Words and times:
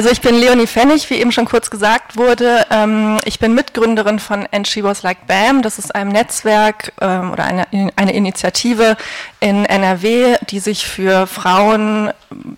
Also 0.00 0.12
ich 0.12 0.22
bin 0.22 0.34
Leonie 0.34 0.66
Pfennig, 0.66 1.10
wie 1.10 1.16
eben 1.16 1.30
schon 1.30 1.44
kurz 1.44 1.68
gesagt 1.68 2.16
wurde. 2.16 2.64
Ähm, 2.70 3.18
ich 3.26 3.38
bin 3.38 3.54
Mitgründerin 3.54 4.18
von 4.18 4.48
And 4.50 4.66
She 4.66 4.82
Was 4.82 5.02
Like 5.02 5.26
Bam. 5.26 5.60
Das 5.60 5.78
ist 5.78 5.94
ein 5.94 6.08
Netzwerk 6.08 6.94
ähm, 7.02 7.32
oder 7.32 7.44
eine, 7.44 7.66
eine 7.96 8.14
Initiative 8.14 8.96
in 9.40 9.66
NRW, 9.66 10.36
die 10.48 10.58
sich 10.58 10.86
für 10.86 11.26
Frauen, 11.26 12.14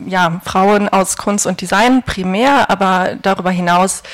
ja, 0.06 0.40
Frauen 0.44 0.88
aus 0.88 1.16
Kunst 1.16 1.48
und 1.48 1.60
Design 1.60 2.04
primär, 2.04 2.70
aber 2.70 3.16
darüber 3.20 3.50
hinaus 3.50 4.04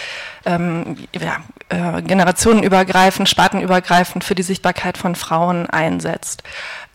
ähm, 0.47 0.97
ja, 1.13 1.37
äh, 1.69 2.01
generationenübergreifend, 2.01 3.29
spartenübergreifend 3.29 4.25
für 4.25 4.37
die 4.37 4.43
Sichtbarkeit 4.43 4.97
von 4.97 5.15
Frauen 5.15 5.69
einsetzt. 5.69 6.43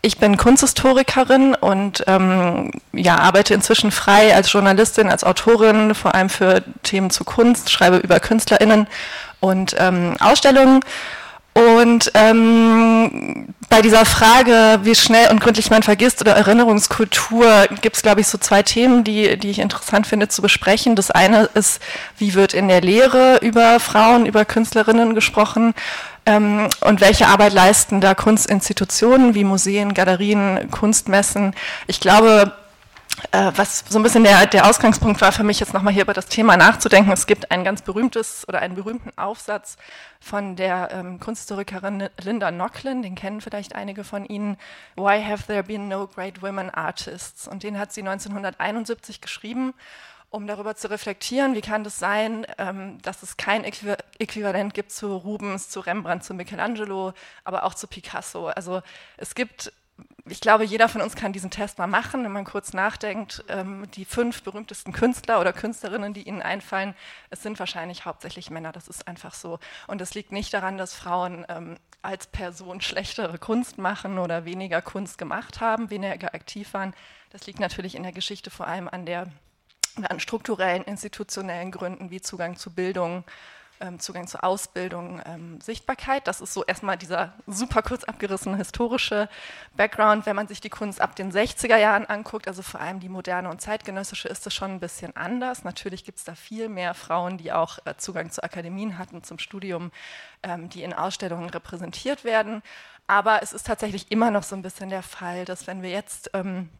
Ich 0.04 0.18
bin 0.18 0.36
Kunsthistorikerin 0.36 1.54
und 1.54 2.04
ähm, 2.06 2.70
ja, 2.92 3.16
arbeite 3.16 3.54
inzwischen 3.54 3.90
frei 3.90 4.34
als 4.34 4.52
Journalistin, 4.52 5.08
als 5.08 5.24
Autorin, 5.24 5.94
vor 5.94 6.14
allem 6.14 6.28
für 6.28 6.62
Themen 6.82 7.08
zu 7.08 7.24
Kunst, 7.24 7.70
schreibe 7.70 7.96
über 7.96 8.20
KünstlerInnen 8.20 8.86
und 9.40 9.74
ähm, 9.78 10.16
Ausstellungen. 10.20 10.80
Und 11.54 12.10
ähm, 12.12 13.54
bei 13.70 13.80
dieser 13.80 14.04
Frage, 14.04 14.80
wie 14.82 14.94
schnell 14.94 15.30
und 15.30 15.40
gründlich 15.40 15.70
man 15.70 15.82
vergisst 15.82 16.20
oder 16.20 16.32
Erinnerungskultur, 16.32 17.68
gibt 17.80 17.96
es, 17.96 18.02
glaube 18.02 18.20
ich, 18.20 18.26
so 18.26 18.36
zwei 18.36 18.62
Themen, 18.62 19.04
die, 19.04 19.38
die 19.38 19.50
ich 19.50 19.58
interessant 19.58 20.06
finde 20.06 20.28
zu 20.28 20.42
besprechen. 20.42 20.96
Das 20.96 21.10
eine 21.10 21.48
ist, 21.54 21.80
wie 22.18 22.34
wird 22.34 22.52
in 22.52 22.68
der 22.68 22.82
Lehre 22.82 23.38
über 23.40 23.80
Frauen, 23.80 24.26
über 24.26 24.44
Künstlerinnen 24.44 25.14
gesprochen 25.14 25.72
und 26.26 27.00
welche 27.00 27.26
Arbeit 27.26 27.52
leisten 27.52 28.00
da 28.00 28.14
Kunstinstitutionen 28.14 29.34
wie 29.34 29.44
Museen, 29.44 29.92
Galerien, 29.94 30.70
Kunstmessen? 30.70 31.54
Ich 31.86 32.00
glaube, 32.00 32.52
äh, 33.30 33.52
was 33.54 33.84
so 33.88 33.98
ein 33.98 34.02
bisschen 34.02 34.24
der, 34.24 34.46
der 34.46 34.68
Ausgangspunkt 34.68 35.20
war 35.20 35.32
für 35.32 35.44
mich, 35.44 35.60
jetzt 35.60 35.74
nochmal 35.74 35.92
hier 35.92 36.02
über 36.02 36.14
das 36.14 36.26
Thema 36.26 36.56
nachzudenken. 36.56 37.12
Es 37.12 37.26
gibt 37.26 37.50
ein 37.50 37.64
ganz 37.64 37.82
berühmtes 37.82 38.46
oder 38.48 38.60
einen 38.60 38.74
berühmten 38.74 39.10
Aufsatz 39.16 39.76
von 40.20 40.56
der 40.56 40.90
ähm, 40.92 41.20
Kunsthistorikerin 41.20 42.08
Linda 42.22 42.50
Nochlin, 42.50 43.02
den 43.02 43.14
kennen 43.14 43.40
vielleicht 43.40 43.74
einige 43.74 44.04
von 44.04 44.24
Ihnen, 44.24 44.56
Why 44.96 45.22
Have 45.22 45.44
There 45.46 45.62
Been 45.62 45.88
No 45.88 46.06
Great 46.06 46.42
Women 46.42 46.70
Artists? 46.70 47.46
Und 47.46 47.62
den 47.62 47.78
hat 47.78 47.92
sie 47.92 48.00
1971 48.00 49.20
geschrieben 49.20 49.74
um 50.34 50.48
darüber 50.48 50.74
zu 50.74 50.90
reflektieren, 50.90 51.54
wie 51.54 51.60
kann 51.60 51.84
das 51.84 52.00
sein, 52.00 52.44
ähm, 52.58 53.00
dass 53.02 53.22
es 53.22 53.36
kein 53.36 53.62
Äquivalent 53.62 54.74
gibt 54.74 54.90
zu 54.90 55.14
Rubens, 55.16 55.68
zu 55.68 55.78
Rembrandt, 55.78 56.24
zu 56.24 56.34
Michelangelo, 56.34 57.12
aber 57.44 57.62
auch 57.62 57.74
zu 57.74 57.86
Picasso. 57.86 58.48
Also 58.48 58.82
es 59.16 59.36
gibt, 59.36 59.72
ich 60.28 60.40
glaube, 60.40 60.64
jeder 60.64 60.88
von 60.88 61.02
uns 61.02 61.14
kann 61.14 61.32
diesen 61.32 61.52
Test 61.52 61.78
mal 61.78 61.86
machen, 61.86 62.24
wenn 62.24 62.32
man 62.32 62.44
kurz 62.44 62.72
nachdenkt. 62.72 63.44
Ähm, 63.48 63.88
die 63.92 64.04
fünf 64.04 64.42
berühmtesten 64.42 64.92
Künstler 64.92 65.40
oder 65.40 65.52
Künstlerinnen, 65.52 66.14
die 66.14 66.26
Ihnen 66.26 66.42
einfallen, 66.42 66.96
es 67.30 67.44
sind 67.44 67.60
wahrscheinlich 67.60 68.04
hauptsächlich 68.04 68.50
Männer. 68.50 68.72
Das 68.72 68.88
ist 68.88 69.06
einfach 69.06 69.34
so. 69.34 69.60
Und 69.86 70.00
es 70.00 70.14
liegt 70.14 70.32
nicht 70.32 70.52
daran, 70.52 70.78
dass 70.78 70.94
Frauen 70.94 71.46
ähm, 71.48 71.76
als 72.02 72.26
Person 72.26 72.80
schlechtere 72.80 73.38
Kunst 73.38 73.78
machen 73.78 74.18
oder 74.18 74.44
weniger 74.44 74.82
Kunst 74.82 75.16
gemacht 75.16 75.60
haben, 75.60 75.90
weniger 75.90 76.34
aktiv 76.34 76.74
waren. 76.74 76.92
Das 77.30 77.46
liegt 77.46 77.60
natürlich 77.60 77.94
in 77.94 78.02
der 78.02 78.12
Geschichte 78.12 78.50
vor 78.50 78.66
allem 78.66 78.88
an 78.88 79.06
der 79.06 79.28
an 80.02 80.20
strukturellen, 80.20 80.82
institutionellen 80.82 81.70
Gründen 81.70 82.10
wie 82.10 82.20
Zugang 82.20 82.56
zu 82.56 82.70
Bildung, 82.70 83.24
ähm, 83.80 83.98
Zugang 83.98 84.26
zu 84.26 84.42
Ausbildung, 84.42 85.20
ähm, 85.26 85.60
Sichtbarkeit. 85.60 86.26
Das 86.26 86.40
ist 86.40 86.54
so 86.54 86.64
erstmal 86.64 86.96
dieser 86.96 87.34
super 87.46 87.82
kurz 87.82 88.04
abgerissene 88.04 88.56
historische 88.56 89.28
Background. 89.76 90.26
Wenn 90.26 90.36
man 90.36 90.48
sich 90.48 90.60
die 90.60 90.70
Kunst 90.70 91.00
ab 91.00 91.16
den 91.16 91.32
60er 91.32 91.76
Jahren 91.76 92.06
anguckt, 92.06 92.48
also 92.48 92.62
vor 92.62 92.80
allem 92.80 93.00
die 93.00 93.08
moderne 93.08 93.50
und 93.50 93.60
zeitgenössische, 93.60 94.28
ist 94.28 94.46
das 94.46 94.54
schon 94.54 94.70
ein 94.70 94.80
bisschen 94.80 95.16
anders. 95.16 95.64
Natürlich 95.64 96.04
gibt 96.04 96.18
es 96.18 96.24
da 96.24 96.34
viel 96.34 96.68
mehr 96.68 96.94
Frauen, 96.94 97.36
die 97.36 97.52
auch 97.52 97.78
äh, 97.84 97.94
Zugang 97.96 98.30
zu 98.30 98.42
Akademien 98.42 98.98
hatten, 98.98 99.22
zum 99.22 99.38
Studium, 99.38 99.90
ähm, 100.42 100.68
die 100.68 100.82
in 100.82 100.92
Ausstellungen 100.92 101.50
repräsentiert 101.50 102.24
werden. 102.24 102.62
Aber 103.06 103.42
es 103.42 103.52
ist 103.52 103.66
tatsächlich 103.66 104.10
immer 104.10 104.30
noch 104.30 104.44
so 104.44 104.56
ein 104.56 104.62
bisschen 104.62 104.88
der 104.88 105.02
Fall, 105.02 105.44
dass 105.44 105.66
wenn 105.66 105.82
wir 105.82 105.90
jetzt 105.90 106.30
ähm, 106.32 106.70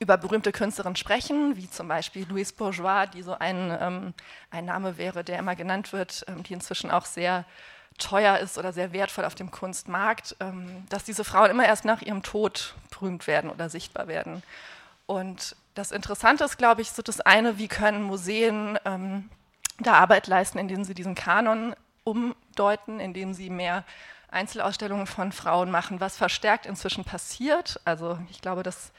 über 0.00 0.16
berühmte 0.16 0.52
Künstlerinnen 0.52 0.96
sprechen, 0.96 1.56
wie 1.56 1.68
zum 1.68 1.88
Beispiel 1.88 2.26
Louise 2.28 2.52
Bourgeois, 2.54 3.06
die 3.06 3.22
so 3.22 3.36
ein, 3.38 3.76
ähm, 3.80 4.14
ein 4.50 4.64
Name 4.64 4.96
wäre, 4.98 5.24
der 5.24 5.38
immer 5.38 5.54
genannt 5.56 5.92
wird, 5.92 6.24
ähm, 6.28 6.42
die 6.42 6.54
inzwischen 6.54 6.90
auch 6.90 7.04
sehr 7.04 7.44
teuer 7.98 8.38
ist 8.38 8.58
oder 8.58 8.72
sehr 8.72 8.92
wertvoll 8.92 9.24
auf 9.24 9.34
dem 9.34 9.50
Kunstmarkt, 9.50 10.36
ähm, 10.40 10.84
dass 10.88 11.04
diese 11.04 11.24
Frauen 11.24 11.50
immer 11.50 11.66
erst 11.66 11.84
nach 11.84 12.02
ihrem 12.02 12.22
Tod 12.22 12.74
berühmt 12.90 13.26
werden 13.26 13.50
oder 13.50 13.68
sichtbar 13.68 14.08
werden. 14.08 14.42
Und 15.06 15.56
das 15.74 15.92
Interessante 15.92 16.44
ist, 16.44 16.58
glaube 16.58 16.82
ich, 16.82 16.92
so 16.92 17.02
das 17.02 17.20
eine, 17.20 17.58
wie 17.58 17.68
können 17.68 18.02
Museen 18.02 18.78
ähm, 18.84 19.30
da 19.78 19.94
Arbeit 19.94 20.26
leisten, 20.26 20.58
indem 20.58 20.84
sie 20.84 20.94
diesen 20.94 21.14
Kanon 21.14 21.74
umdeuten, 22.04 23.00
indem 23.00 23.34
sie 23.34 23.50
mehr 23.50 23.84
Einzelausstellungen 24.30 25.06
von 25.06 25.32
Frauen 25.32 25.70
machen, 25.70 26.00
was 26.00 26.16
verstärkt 26.16 26.66
inzwischen 26.66 27.04
passiert. 27.04 27.80
Also 27.84 28.18
ich 28.30 28.40
glaube, 28.40 28.62
dass 28.62 28.92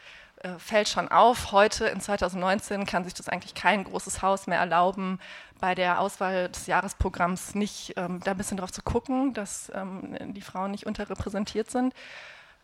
äh, 0.44 0.60
fällt 0.60 0.90
schon 0.90 1.08
auf. 1.08 1.52
Heute 1.52 1.86
in 1.86 2.02
2019 2.02 2.86
kann 2.86 3.04
sich 3.04 3.14
das 3.14 3.30
eigentlich 3.30 3.56
kein 3.56 3.84
großes 3.84 4.22
Haus 4.22 4.46
mehr 4.46 4.60
erlauben, 4.60 5.20
bei 5.60 5.74
der 5.74 6.00
Auswahl 6.00 6.50
des 6.50 6.68
Jahresprogramms 6.68 7.56
nicht 7.56 7.94
ähm, 7.96 8.20
da 8.24 8.32
ein 8.32 8.38
bisschen 8.38 8.58
drauf 8.58 8.72
zu 8.72 8.82
gucken, 8.82 9.34
dass 9.34 9.72
ähm, 9.74 10.34
die 10.34 10.42
Frauen 10.42 10.72
nicht 10.72 10.86
unterrepräsentiert 10.86 11.72
sind. 11.72 11.94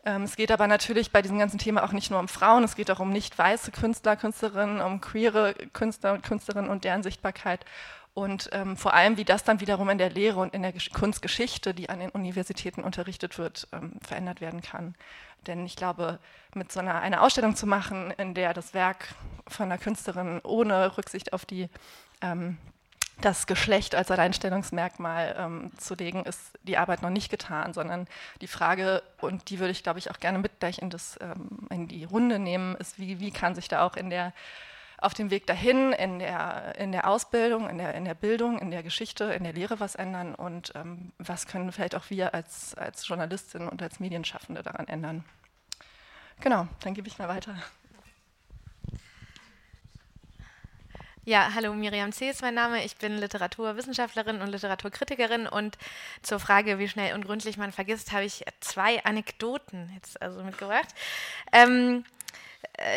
Ähm, 0.05 0.23
es 0.23 0.35
geht 0.35 0.51
aber 0.51 0.67
natürlich 0.67 1.11
bei 1.11 1.21
diesem 1.21 1.39
ganzen 1.39 1.57
Thema 1.57 1.83
auch 1.83 1.91
nicht 1.91 2.11
nur 2.11 2.19
um 2.19 2.27
Frauen, 2.27 2.63
es 2.63 2.75
geht 2.75 2.91
auch 2.91 2.99
um 2.99 3.11
nicht 3.11 3.37
weiße 3.37 3.71
Künstler, 3.71 4.15
Künstlerinnen, 4.15 4.81
um 4.81 5.01
queere 5.01 5.53
Künstler 5.73 6.13
und 6.13 6.23
Künstlerinnen 6.23 6.69
und 6.69 6.83
deren 6.83 7.03
Sichtbarkeit 7.03 7.65
und 8.19 8.49
ähm, 8.51 8.75
vor 8.75 8.93
allem, 8.93 9.15
wie 9.15 9.23
das 9.23 9.45
dann 9.45 9.61
wiederum 9.61 9.89
in 9.89 9.97
der 9.97 10.09
Lehre 10.09 10.41
und 10.41 10.53
in 10.53 10.61
der 10.61 10.73
Kunstgeschichte, 10.93 11.73
die 11.73 11.89
an 11.89 11.99
den 11.99 12.09
Universitäten 12.09 12.83
unterrichtet 12.83 13.37
wird, 13.37 13.69
ähm, 13.71 13.93
verändert 14.01 14.41
werden 14.41 14.61
kann. 14.61 14.93
Denn 15.47 15.65
ich 15.65 15.77
glaube, 15.77 16.19
mit 16.53 16.69
so 16.69 16.81
einer 16.81 16.99
eine 16.99 17.21
Ausstellung 17.21 17.55
zu 17.55 17.65
machen, 17.65 18.11
in 18.17 18.33
der 18.33 18.53
das 18.53 18.73
Werk 18.73 19.07
von 19.47 19.67
einer 19.67 19.77
Künstlerin 19.77 20.41
ohne 20.43 20.97
Rücksicht 20.97 21.31
auf 21.31 21.45
die, 21.45 21.69
ähm, 22.19 22.57
das 23.21 23.47
Geschlecht 23.47 23.95
als 23.95 24.11
Alleinstellungsmerkmal 24.11 25.35
ähm, 25.37 25.71
zu 25.77 25.95
legen, 25.95 26.25
ist 26.25 26.59
die 26.63 26.77
Arbeit 26.77 27.01
noch 27.01 27.09
nicht 27.09 27.31
getan, 27.31 27.73
sondern 27.73 28.05
die 28.41 28.47
Frage, 28.47 29.01
und 29.21 29.49
die 29.49 29.59
würde 29.59 29.71
ich, 29.71 29.81
glaube 29.81 29.99
ich, 29.99 30.11
auch 30.11 30.19
gerne 30.19 30.39
mit 30.39 30.59
gleich 30.59 30.79
in, 30.79 30.89
das, 30.89 31.17
ähm, 31.21 31.69
in 31.69 31.87
die 31.87 32.03
Runde 32.03 32.37
nehmen, 32.37 32.75
ist, 32.75 32.99
wie, 32.99 33.21
wie 33.21 33.31
kann 33.31 33.55
sich 33.55 33.69
da 33.69 33.85
auch 33.85 33.95
in 33.95 34.09
der 34.09 34.33
auf 35.01 35.13
dem 35.13 35.29
Weg 35.31 35.47
dahin, 35.47 35.93
in 35.93 36.19
der, 36.19 36.75
in 36.77 36.91
der 36.91 37.07
Ausbildung, 37.07 37.69
in 37.69 37.77
der, 37.77 37.93
in 37.93 38.05
der 38.05 38.13
Bildung, 38.13 38.59
in 38.59 38.71
der 38.71 38.83
Geschichte, 38.83 39.25
in 39.25 39.43
der 39.43 39.53
Lehre 39.53 39.79
was 39.79 39.95
ändern 39.95 40.35
und 40.35 40.73
ähm, 40.75 41.11
was 41.17 41.47
können 41.47 41.71
vielleicht 41.71 41.95
auch 41.95 42.09
wir 42.09 42.33
als, 42.33 42.75
als 42.75 43.07
Journalistinnen 43.07 43.69
und 43.69 43.81
als 43.81 43.99
Medienschaffende 43.99 44.63
daran 44.63 44.87
ändern. 44.87 45.23
Genau, 46.41 46.67
dann 46.81 46.93
gebe 46.93 47.07
ich 47.07 47.17
mal 47.17 47.27
weiter. 47.27 47.55
Ja, 51.25 51.51
hallo, 51.53 51.73
Miriam 51.73 52.11
C. 52.11 52.29
ist 52.29 52.41
mein 52.41 52.55
Name. 52.55 52.83
Ich 52.83 52.95
bin 52.95 53.17
Literaturwissenschaftlerin 53.17 54.41
und 54.41 54.47
Literaturkritikerin 54.47 55.47
und 55.47 55.77
zur 56.23 56.39
Frage, 56.39 56.79
wie 56.79 56.87
schnell 56.87 57.13
und 57.13 57.25
gründlich 57.25 57.57
man 57.57 57.71
vergisst, 57.71 58.11
habe 58.11 58.23
ich 58.23 58.45
zwei 58.61 59.03
Anekdoten 59.03 59.91
jetzt 59.93 60.19
also 60.21 60.43
mitgebracht. 60.43 60.87
Ähm, 61.51 62.03
äh, 62.03 62.18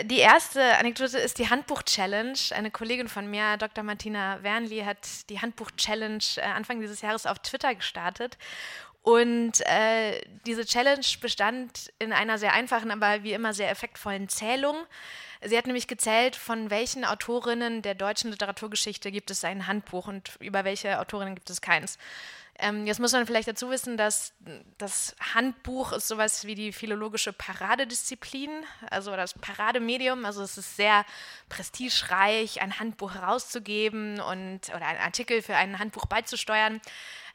die 0.05 0.19
erste 0.19 0.77
Anekdote 0.79 1.19
ist 1.19 1.39
die 1.39 1.49
Handbuch-Challenge. 1.49 2.39
Eine 2.51 2.71
Kollegin 2.71 3.09
von 3.09 3.29
mir, 3.29 3.57
Dr. 3.57 3.85
Martina 3.85 4.43
Wernli, 4.43 4.81
hat 4.81 5.29
die 5.29 5.41
Handbuch-Challenge 5.41 6.23
äh, 6.37 6.43
Anfang 6.43 6.81
dieses 6.81 7.01
Jahres 7.01 7.27
auf 7.27 7.39
Twitter 7.41 7.75
gestartet. 7.75 8.39
Und 9.03 9.61
äh, 9.67 10.21
diese 10.47 10.65
Challenge 10.65 11.05
bestand 11.21 11.93
in 11.99 12.13
einer 12.13 12.39
sehr 12.39 12.53
einfachen, 12.53 12.93
aber 12.93 13.25
wie 13.25 13.33
immer 13.33 13.53
sehr 13.53 13.71
effektvollen 13.71 14.29
Zählung. 14.29 14.77
Sie 15.45 15.59
hat 15.59 15.67
nämlich 15.67 15.89
gezählt, 15.89 16.37
von 16.37 16.71
welchen 16.71 17.05
Autorinnen 17.05 17.83
der 17.83 17.97
deutschen 17.97 18.31
Literaturgeschichte 18.31 19.11
gibt 19.11 19.33
es 19.33 19.43
ein 19.43 19.67
Handbuch 19.67 20.07
und 20.07 20.37
über 20.39 20.65
welche 20.65 21.01
Autorinnen 21.01 21.35
gibt 21.35 21.51
es 21.51 21.61
keins. 21.61 21.99
Ähm, 22.59 22.87
jetzt 22.87 23.01
muss 23.01 23.13
man 23.13 23.27
vielleicht 23.27 23.49
dazu 23.49 23.71
wissen, 23.71 23.97
dass 23.97 24.35
das 24.77 25.17
Handbuch 25.35 25.93
ist 25.93 26.07
sowas 26.07 26.47
wie 26.47 26.55
die 26.55 26.73
philologische 26.73 27.33
Paradedisziplin, 27.33 28.51
also 28.91 29.17
das 29.17 29.35
Parademedium. 29.35 30.25
Also 30.27 30.43
es 30.43 30.59
ist 30.59 30.77
sehr 30.77 31.05
prestigereich, 31.49 32.61
ein 32.61 32.79
Handbuch 32.79 33.15
herauszugeben 33.15 34.21
und 34.21 34.69
oder 34.69 34.87
einen 34.87 35.01
Artikel 35.01 35.41
für 35.41 35.57
ein 35.57 35.79
Handbuch 35.79 36.07
beizusteuern. 36.07 36.81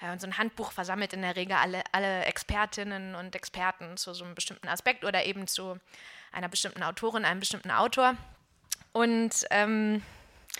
Äh, 0.02 0.12
und 0.12 0.22
so 0.22 0.28
ein 0.28 0.38
Handbuch 0.38 0.72
versammelt 0.72 1.14
in 1.14 1.24
der 1.24 1.36
Regel 1.36 1.56
alle, 1.56 1.84
alle 1.92 2.26
Expertinnen 2.26 3.16
und 3.16 3.36
Experten 3.36 3.98
zu 3.98 4.14
so 4.14 4.24
einem 4.24 4.36
bestimmten 4.36 4.68
Aspekt 4.68 5.04
oder 5.04 5.26
eben 5.26 5.48
zu 5.48 5.80
einer 6.32 6.50
bestimmten 6.50 6.84
Autorin, 6.84 7.26
einem 7.26 7.40
bestimmten 7.40 7.72
Autor. 7.72 8.16
Und 8.92 9.46
ähm, 9.50 10.04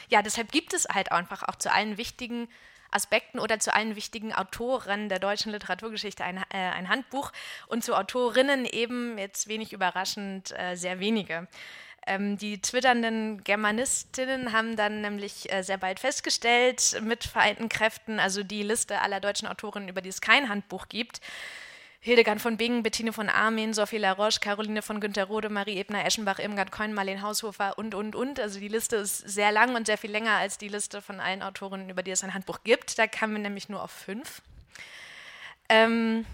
ja, 0.10 0.22
deshalb 0.22 0.52
gibt 0.52 0.74
es 0.74 0.88
halt 0.90 1.12
einfach 1.12 1.44
auch 1.44 1.56
zu 1.56 1.72
allen 1.72 1.98
wichtigen 1.98 2.48
Aspekten 2.92 3.40
oder 3.40 3.60
zu 3.60 3.74
allen 3.74 3.96
wichtigen 3.96 4.34
Autoren 4.34 5.10
der 5.10 5.20
deutschen 5.20 5.52
Literaturgeschichte 5.52 6.24
ein, 6.24 6.38
äh, 6.38 6.58
ein 6.58 6.90
Handbuch 6.90 7.32
und 7.68 7.84
zu 7.84 7.96
Autorinnen 7.96 8.66
eben 8.66 9.18
jetzt 9.18 9.48
wenig 9.48 9.74
überraschend 9.74 10.58
äh, 10.58 10.76
sehr 10.76 11.00
wenige. 11.00 11.48
Ähm, 12.08 12.38
die 12.38 12.62
twitternden 12.62 13.44
Germanistinnen 13.44 14.54
haben 14.54 14.78
dann 14.78 15.02
nämlich 15.02 15.52
äh, 15.52 15.62
sehr 15.62 15.78
bald 15.78 16.00
festgestellt, 16.00 17.02
mit 17.04 17.26
vereinten 17.26 17.68
Kräften, 17.68 18.20
also 18.20 18.44
die 18.44 18.64
Liste 18.64 19.02
aller 19.02 19.20
deutschen 19.20 19.48
Autorinnen, 19.48 19.90
über 19.90 20.02
die 20.02 20.10
es 20.10 20.22
kein 20.22 20.48
Handbuch 20.48 20.88
gibt, 20.88 21.20
Hildegard 22.08 22.40
von 22.40 22.56
Bingen, 22.56 22.84
Bettine 22.84 23.12
von 23.12 23.28
Armin, 23.28 23.74
Sophie 23.74 23.98
Laroche, 23.98 24.40
Caroline 24.40 24.82
von 24.82 25.02
Günter 25.02 25.26
Rode, 25.26 25.50
Marie 25.50 25.76
Ebner, 25.76 26.06
Eschenbach, 26.06 26.40
Irmgard 26.40 26.72
Keun, 26.72 26.94
Marlene 26.94 27.22
Haushofer 27.22 27.78
und, 27.78 27.94
und, 27.94 28.16
und. 28.16 28.40
Also 28.40 28.62
die 28.62 28.70
Liste 28.70 28.96
ist 28.96 29.18
sehr 29.18 29.52
lang 29.52 29.76
und 29.76 29.88
sehr 29.88 29.98
viel 29.98 30.12
länger 30.12 30.32
als 30.38 30.58
die 30.58 30.70
Liste 30.70 31.02
von 31.02 31.20
allen 31.20 31.44
Autorinnen, 31.44 31.90
über 31.90 32.04
die 32.04 32.12
es 32.12 32.24
ein 32.24 32.34
Handbuch 32.34 32.60
gibt. 32.64 32.98
Da 32.98 33.08
kamen 33.08 33.34
wir 33.34 33.42
nämlich 33.42 33.68
nur 33.68 33.84
auf 33.84 33.92
fünf. 33.92 34.42
Ähm, 35.68 36.26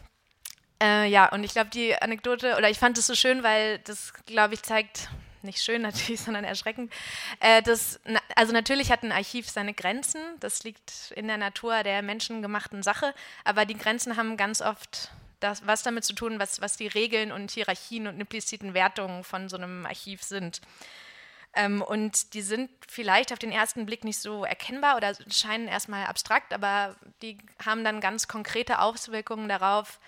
äh, 0.80 1.10
ja, 1.10 1.30
und 1.30 1.44
ich 1.44 1.54
glaube, 1.54 1.72
die 1.72 2.00
Anekdote, 2.00 2.56
oder 2.56 2.70
ich 2.70 2.78
fand 2.78 3.00
es 3.00 3.08
so 3.08 3.16
schön, 3.16 3.42
weil 3.42 3.80
das, 3.80 4.14
glaube 4.28 4.54
ich, 4.54 4.62
zeigt, 4.62 5.10
nicht 5.42 5.64
schön 5.64 5.82
natürlich, 5.82 6.22
sondern 6.22 6.44
erschreckend. 6.44 6.94
Äh, 7.40 7.64
das, 7.64 8.00
also 8.36 8.54
natürlich 8.54 8.92
hat 8.92 9.02
ein 9.02 9.12
Archiv 9.12 9.50
seine 9.50 9.74
Grenzen, 9.74 10.22
das 10.40 10.64
liegt 10.64 11.12
in 11.16 11.28
der 11.28 11.38
Natur 11.38 11.82
der 11.82 12.04
menschengemachten 12.04 12.84
Sache, 12.84 13.16
aber 13.44 13.66
die 13.66 13.76
Grenzen 13.76 14.18
haben 14.18 14.38
ganz 14.38 14.62
oft 14.62 15.10
das, 15.44 15.66
was 15.68 15.84
damit 15.84 16.04
zu 16.04 16.14
tun, 16.14 16.40
was, 16.40 16.62
was 16.62 16.78
die 16.78 16.88
Regeln 16.88 17.32
und 17.32 17.52
Hierarchien 17.52 18.08
und 18.08 18.20
impliziten 18.20 18.74
Wertungen 18.74 19.24
von 19.24 19.50
so 19.50 19.58
einem 19.58 19.86
Archiv 19.86 20.24
sind. 20.24 20.62
Ähm, 21.56 21.82
und 21.82 22.34
die 22.34 22.42
sind 22.42 22.70
vielleicht 22.88 23.32
auf 23.32 23.40
den 23.40 23.52
ersten 23.52 23.86
Blick 23.86 24.04
nicht 24.04 24.20
so 24.20 24.44
erkennbar 24.44 24.98
oder 24.98 25.14
scheinen 25.30 25.68
erstmal 25.68 26.06
abstrakt, 26.06 26.54
aber 26.54 26.96
die 27.22 27.38
haben 27.64 27.84
dann 27.84 28.02
ganz 28.02 28.28
konkrete 28.28 28.80
Auswirkungen 28.80 29.48
darauf, 29.50 30.00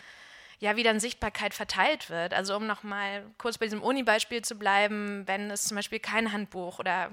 ja, 0.60 0.76
wie 0.76 0.84
dann 0.84 1.00
Sichtbarkeit 1.00 1.54
verteilt 1.54 2.10
wird. 2.10 2.34
Also 2.34 2.56
um 2.56 2.66
nochmal 2.66 3.24
kurz 3.38 3.58
bei 3.58 3.66
diesem 3.66 3.84
Uni-Beispiel 3.84 4.42
zu 4.42 4.56
bleiben, 4.56 5.28
wenn 5.28 5.52
es 5.52 5.68
zum 5.68 5.76
Beispiel 5.76 6.00
kein 6.00 6.32
Handbuch 6.32 6.80
oder 6.80 7.12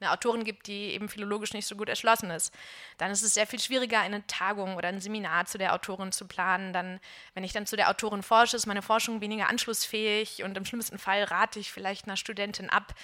eine 0.00 0.12
Autorin 0.12 0.44
gibt, 0.44 0.66
die 0.66 0.92
eben 0.92 1.08
philologisch 1.08 1.52
nicht 1.52 1.66
so 1.66 1.76
gut 1.76 1.88
erschlossen 1.88 2.30
ist, 2.30 2.54
dann 2.98 3.10
ist 3.10 3.22
es 3.22 3.34
sehr 3.34 3.46
viel 3.46 3.60
schwieriger, 3.60 4.00
eine 4.00 4.26
Tagung 4.26 4.76
oder 4.76 4.88
ein 4.88 5.00
Seminar 5.00 5.46
zu 5.46 5.58
der 5.58 5.74
Autorin 5.74 6.12
zu 6.12 6.26
planen. 6.26 6.72
Dann, 6.72 7.00
wenn 7.34 7.44
ich 7.44 7.52
dann 7.52 7.66
zu 7.66 7.76
der 7.76 7.90
Autorin 7.90 8.22
forsche, 8.22 8.56
ist 8.56 8.66
meine 8.66 8.82
Forschung 8.82 9.20
weniger 9.20 9.48
anschlussfähig 9.48 10.42
und 10.42 10.56
im 10.56 10.64
schlimmsten 10.64 10.98
Fall 10.98 11.24
rate 11.24 11.58
ich 11.58 11.72
vielleicht 11.72 12.06
einer 12.06 12.16
Studentin 12.16 12.70
ab, 12.70 12.94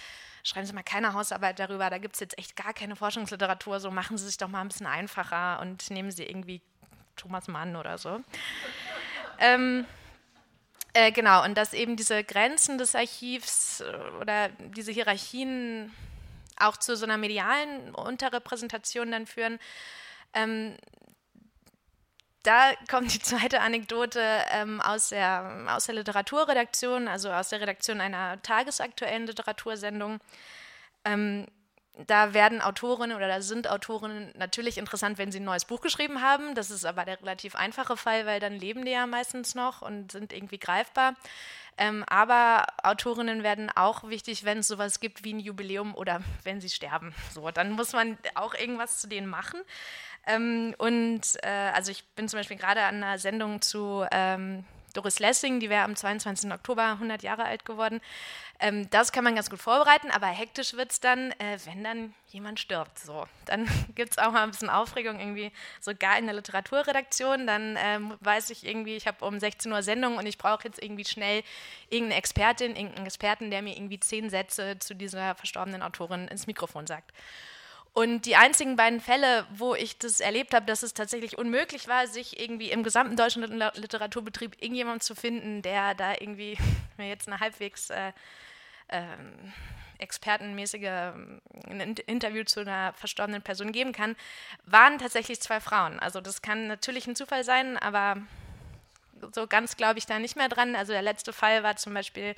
schreiben 0.43 0.66
Sie 0.66 0.72
mal 0.72 0.82
keine 0.82 1.12
Hausarbeit 1.12 1.58
darüber, 1.58 1.90
da 1.90 1.98
gibt 1.98 2.14
es 2.14 2.20
jetzt 2.20 2.38
echt 2.38 2.56
gar 2.56 2.72
keine 2.72 2.96
Forschungsliteratur, 2.96 3.81
so 3.81 3.90
machen 3.90 4.16
Sie 4.16 4.26
sich 4.26 4.38
doch 4.38 4.49
mal 4.49 4.60
ein 4.60 4.69
bisschen 4.69 4.87
einfacher 4.87 5.60
und 5.60 5.90
nehmen 5.90 6.10
Sie 6.10 6.25
irgendwie 6.25 6.62
Thomas 7.16 7.49
Mann 7.49 7.76
oder 7.76 7.99
so. 7.99 8.20
ähm, 9.38 9.87
äh, 10.99 11.12
genau, 11.12 11.44
und 11.44 11.58
dass 11.58 11.75
eben 11.75 11.96
diese 11.96 12.25
Grenzen 12.25 12.78
des 12.78 12.94
Archivs 12.94 13.81
äh, 13.81 14.20
oder 14.20 14.49
diese 14.75 14.92
Hierarchien 14.92 15.92
auch 16.58 16.76
zu 16.76 16.97
so 16.97 17.05
einer 17.05 17.19
medialen 17.19 17.94
Unterrepräsentation 17.94 19.11
dann 19.11 19.26
führen. 19.26 19.58
Ähm, 20.32 20.76
da 22.43 22.73
kommt 22.88 23.12
die 23.12 23.20
zweite 23.20 23.61
Anekdote 23.61 24.20
ähm, 24.50 24.81
aus, 24.81 25.08
der, 25.08 25.67
aus 25.69 25.87
der 25.87 25.97
Literaturredaktion, 25.97 27.08
also 27.08 27.32
aus 27.32 27.49
der 27.49 27.61
Redaktion 27.61 28.00
einer 28.00 28.41
tagesaktuellen 28.43 29.26
Literatursendung. 29.26 30.20
Ähm, 31.05 31.47
da 32.06 32.34
werden 32.34 32.60
Autorinnen 32.60 33.16
oder 33.16 33.28
da 33.28 33.40
sind 33.40 33.69
Autorinnen 33.69 34.32
natürlich 34.37 34.76
interessant, 34.76 35.16
wenn 35.16 35.32
sie 35.32 35.40
ein 35.40 35.44
neues 35.44 35.64
Buch 35.64 35.81
geschrieben 35.81 36.20
haben. 36.20 36.54
Das 36.54 36.70
ist 36.70 36.84
aber 36.84 37.04
der 37.04 37.20
relativ 37.20 37.54
einfache 37.54 37.96
Fall, 37.96 38.26
weil 38.26 38.38
dann 38.38 38.54
leben 38.54 38.84
die 38.84 38.93
ja 38.93 39.06
meistens 39.06 39.54
noch 39.54 39.82
und 39.82 40.12
sind 40.12 40.32
irgendwie 40.32 40.58
greifbar. 40.58 41.14
Ähm, 41.78 42.04
aber 42.06 42.66
Autorinnen 42.82 43.43
werden 43.43 43.70
auch 43.75 44.08
wichtig, 44.08 44.44
wenn 44.44 44.58
es 44.58 44.69
sowas 44.69 45.00
gibt 45.00 45.25
wie 45.25 45.34
ein 45.34 45.40
Jubiläum 45.40 45.94
oder 45.94 46.20
wenn 46.44 46.60
sie 46.60 46.70
sterben. 46.70 47.14
So, 47.32 47.50
dann 47.50 47.72
muss 47.72 47.93
man 47.93 48.19
auch 48.34 48.54
irgendwas 48.54 49.00
zu 49.00 49.08
denen 49.08 49.26
machen. 49.26 49.60
Ähm, 50.26 50.75
und 50.78 51.22
äh, 51.42 51.70
also 51.72 51.92
ich 51.92 52.04
bin 52.14 52.28
zum 52.28 52.40
Beispiel 52.40 52.56
gerade 52.56 52.82
an 52.82 52.96
einer 52.96 53.19
Sendung 53.19 53.62
zu 53.62 54.04
ähm, 54.10 54.64
Doris 54.96 55.19
Lessing, 55.19 55.60
die 55.60 55.70
wäre 55.70 55.84
am 55.84 55.94
22. 55.94 56.50
Oktober 56.52 56.84
100 56.84 57.22
Jahre 57.22 57.44
alt 57.44 57.64
geworden. 57.64 58.00
Ähm, 58.58 58.88
das 58.90 59.12
kann 59.12 59.25
man 59.25 59.34
ganz 59.34 59.50
gut 59.50 59.60
vorbereiten, 59.60 60.10
aber 60.10 60.26
hektisch 60.28 60.75
wird 60.75 60.90
es 60.90 61.00
dann, 61.00 61.32
äh, 61.32 61.58
wenn 61.66 61.84
dann 61.84 62.14
jemand 62.28 62.58
stirbt. 62.58 62.98
So. 62.98 63.26
Dann 63.44 63.69
gibt 63.94 64.12
es 64.12 64.19
auch 64.19 64.32
mal 64.32 64.43
ein 64.43 64.50
bisschen 64.50 64.70
Aufregung, 64.70 65.20
irgendwie 65.20 65.52
sogar 65.81 66.19
in 66.19 66.26
der 66.26 66.34
Literaturredaktion. 66.34 67.46
Dann 67.46 67.76
ähm, 67.78 68.14
weiß 68.20 68.50
ich 68.50 68.66
irgendwie, 68.66 68.96
ich 68.96 69.06
habe 69.06 69.25
um 69.25 69.38
16 69.38 69.70
Uhr 69.70 69.82
Sendung 69.82 70.16
und 70.16 70.26
ich 70.26 70.38
brauche 70.38 70.64
jetzt 70.64 70.82
irgendwie 70.82 71.04
schnell 71.04 71.42
irgendeine 71.90 72.19
Expertin, 72.19 72.75
irgendeinen 72.76 73.06
Experten, 73.06 73.50
der 73.50 73.62
mir 73.62 73.76
irgendwie 73.76 74.00
zehn 74.00 74.31
Sätze 74.31 74.78
zu 74.78 74.94
dieser 74.94 75.34
verstorbenen 75.34 75.82
Autorin 75.82 76.28
ins 76.28 76.46
Mikrofon 76.46 76.87
sagt. 76.87 77.12
Und 77.96 78.26
die 78.26 78.37
einzigen 78.37 78.76
beiden 78.76 79.00
Fälle, 79.00 79.46
wo 79.54 79.75
ich 79.75 79.96
das 79.96 80.20
erlebt 80.20 80.52
habe, 80.52 80.66
dass 80.66 80.82
es 80.82 80.93
tatsächlich 80.93 81.38
unmöglich 81.38 81.88
war, 81.88 82.06
sich 82.06 82.38
irgendwie 82.38 82.70
im 82.70 82.82
gesamten 82.82 83.16
deutschen 83.16 83.43
Literaturbetrieb 83.43 84.54
irgendjemand 84.60 85.02
zu 85.02 85.14
finden, 85.14 85.62
der 85.62 85.94
da 85.94 86.12
irgendwie 86.12 86.58
mir 86.98 87.08
jetzt 87.08 87.26
eine 87.26 87.40
halbwegs 87.40 87.88
äh, 87.88 88.12
äh, 88.88 89.00
expertenmäßige 89.96 90.82
ähm, 90.82 91.40
ein 91.70 91.94
Interview 92.06 92.44
zu 92.44 92.60
einer 92.60 92.93
verstorbenen 92.93 93.40
Person 93.40 93.72
geben 93.72 93.93
kann, 93.93 94.14
waren 94.66 94.99
tatsächlich 94.99 95.40
zwei 95.40 95.58
Frauen. 95.58 95.99
Also 95.99 96.20
das 96.20 96.42
kann 96.42 96.66
natürlich 96.66 97.06
ein 97.06 97.16
Zufall 97.16 97.44
sein, 97.44 97.78
aber 97.78 98.19
so 99.34 99.46
ganz 99.46 99.76
glaube 99.76 99.98
ich 99.98 100.06
da 100.06 100.18
nicht 100.18 100.36
mehr 100.36 100.48
dran. 100.48 100.76
Also 100.76 100.92
der 100.92 101.02
letzte 101.02 101.32
Fall 101.32 101.62
war 101.62 101.76
zum 101.76 101.94
Beispiel, 101.94 102.34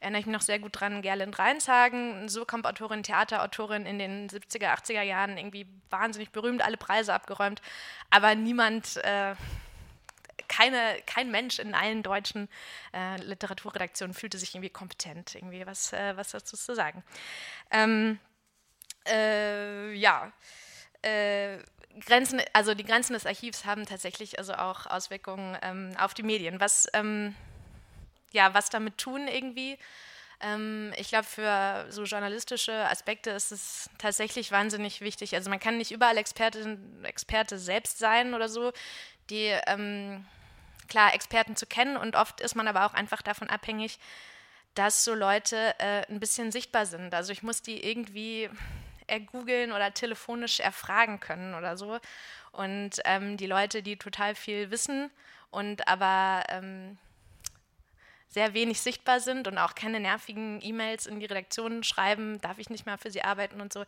erinnere 0.00 0.20
ich 0.20 0.26
mich 0.26 0.32
noch 0.34 0.42
sehr 0.42 0.58
gut 0.58 0.78
dran, 0.80 1.02
Gerlind 1.02 1.38
Reinshagen, 1.38 2.28
so 2.28 2.44
kommt 2.44 2.66
Autorin, 2.66 3.02
Theaterautorin 3.02 3.86
in 3.86 3.98
den 3.98 4.28
70er, 4.28 4.74
80er 4.74 5.02
Jahren, 5.02 5.36
irgendwie 5.36 5.66
wahnsinnig 5.90 6.30
berühmt, 6.30 6.62
alle 6.62 6.76
Preise 6.76 7.14
abgeräumt, 7.14 7.62
aber 8.10 8.34
niemand, 8.34 8.96
äh, 8.98 9.34
keine, 10.48 11.00
kein 11.06 11.30
Mensch 11.30 11.58
in 11.58 11.74
allen 11.74 12.02
deutschen 12.02 12.48
äh, 12.92 13.16
Literaturredaktionen 13.22 14.14
fühlte 14.14 14.38
sich 14.38 14.54
irgendwie 14.54 14.70
kompetent, 14.70 15.34
irgendwie 15.34 15.66
was, 15.66 15.92
äh, 15.92 16.16
was 16.16 16.30
dazu 16.30 16.56
zu 16.56 16.74
sagen. 16.74 17.02
Ähm, 17.70 18.18
äh, 19.06 19.92
ja, 19.94 20.32
äh, 21.02 21.58
Grenzen, 22.00 22.40
also 22.52 22.74
die 22.74 22.84
Grenzen 22.84 23.12
des 23.12 23.26
Archivs 23.26 23.64
haben 23.64 23.86
tatsächlich 23.86 24.38
also 24.38 24.54
auch 24.54 24.86
Auswirkungen 24.86 25.58
ähm, 25.62 25.92
auf 25.98 26.14
die 26.14 26.22
Medien. 26.22 26.60
Was, 26.60 26.88
ähm, 26.94 27.34
ja, 28.32 28.54
was 28.54 28.70
damit 28.70 28.98
tun 28.98 29.28
irgendwie? 29.28 29.78
Ähm, 30.40 30.92
ich 30.96 31.08
glaube, 31.08 31.24
für 31.24 31.86
so 31.90 32.04
journalistische 32.04 32.72
Aspekte 32.88 33.30
ist 33.30 33.52
es 33.52 33.90
tatsächlich 33.98 34.50
wahnsinnig 34.50 35.00
wichtig. 35.00 35.34
Also 35.34 35.50
man 35.50 35.60
kann 35.60 35.76
nicht 35.76 35.92
überall 35.92 36.16
Expertin, 36.16 37.04
Experte 37.04 37.58
selbst 37.58 37.98
sein 37.98 38.34
oder 38.34 38.48
so. 38.48 38.72
Die, 39.30 39.54
ähm, 39.66 40.26
klar, 40.88 41.14
Experten 41.14 41.56
zu 41.56 41.66
kennen 41.66 41.96
und 41.96 42.16
oft 42.16 42.40
ist 42.40 42.56
man 42.56 42.68
aber 42.68 42.86
auch 42.86 42.94
einfach 42.94 43.22
davon 43.22 43.48
abhängig, 43.50 43.98
dass 44.74 45.04
so 45.04 45.14
Leute 45.14 45.74
äh, 45.78 46.06
ein 46.10 46.18
bisschen 46.18 46.50
sichtbar 46.50 46.86
sind. 46.86 47.14
Also 47.14 47.32
ich 47.32 47.42
muss 47.42 47.62
die 47.62 47.86
irgendwie 47.86 48.50
ergoogeln 49.06 49.72
oder 49.72 49.92
telefonisch 49.94 50.60
erfragen 50.60 51.20
können 51.20 51.54
oder 51.54 51.76
so. 51.76 51.98
Und 52.52 53.00
ähm, 53.04 53.36
die 53.36 53.46
Leute, 53.46 53.82
die 53.82 53.96
total 53.96 54.34
viel 54.34 54.70
wissen 54.70 55.10
und 55.50 55.88
aber 55.88 56.44
ähm, 56.48 56.98
sehr 58.28 58.54
wenig 58.54 58.80
sichtbar 58.80 59.20
sind 59.20 59.46
und 59.46 59.58
auch 59.58 59.74
keine 59.74 60.00
nervigen 60.00 60.60
E-Mails 60.62 61.06
in 61.06 61.20
die 61.20 61.26
Redaktion 61.26 61.84
schreiben, 61.84 62.40
darf 62.40 62.58
ich 62.58 62.70
nicht 62.70 62.86
mehr 62.86 62.96
für 62.98 63.10
sie 63.10 63.22
arbeiten 63.22 63.60
und 63.60 63.72
so. 63.72 63.84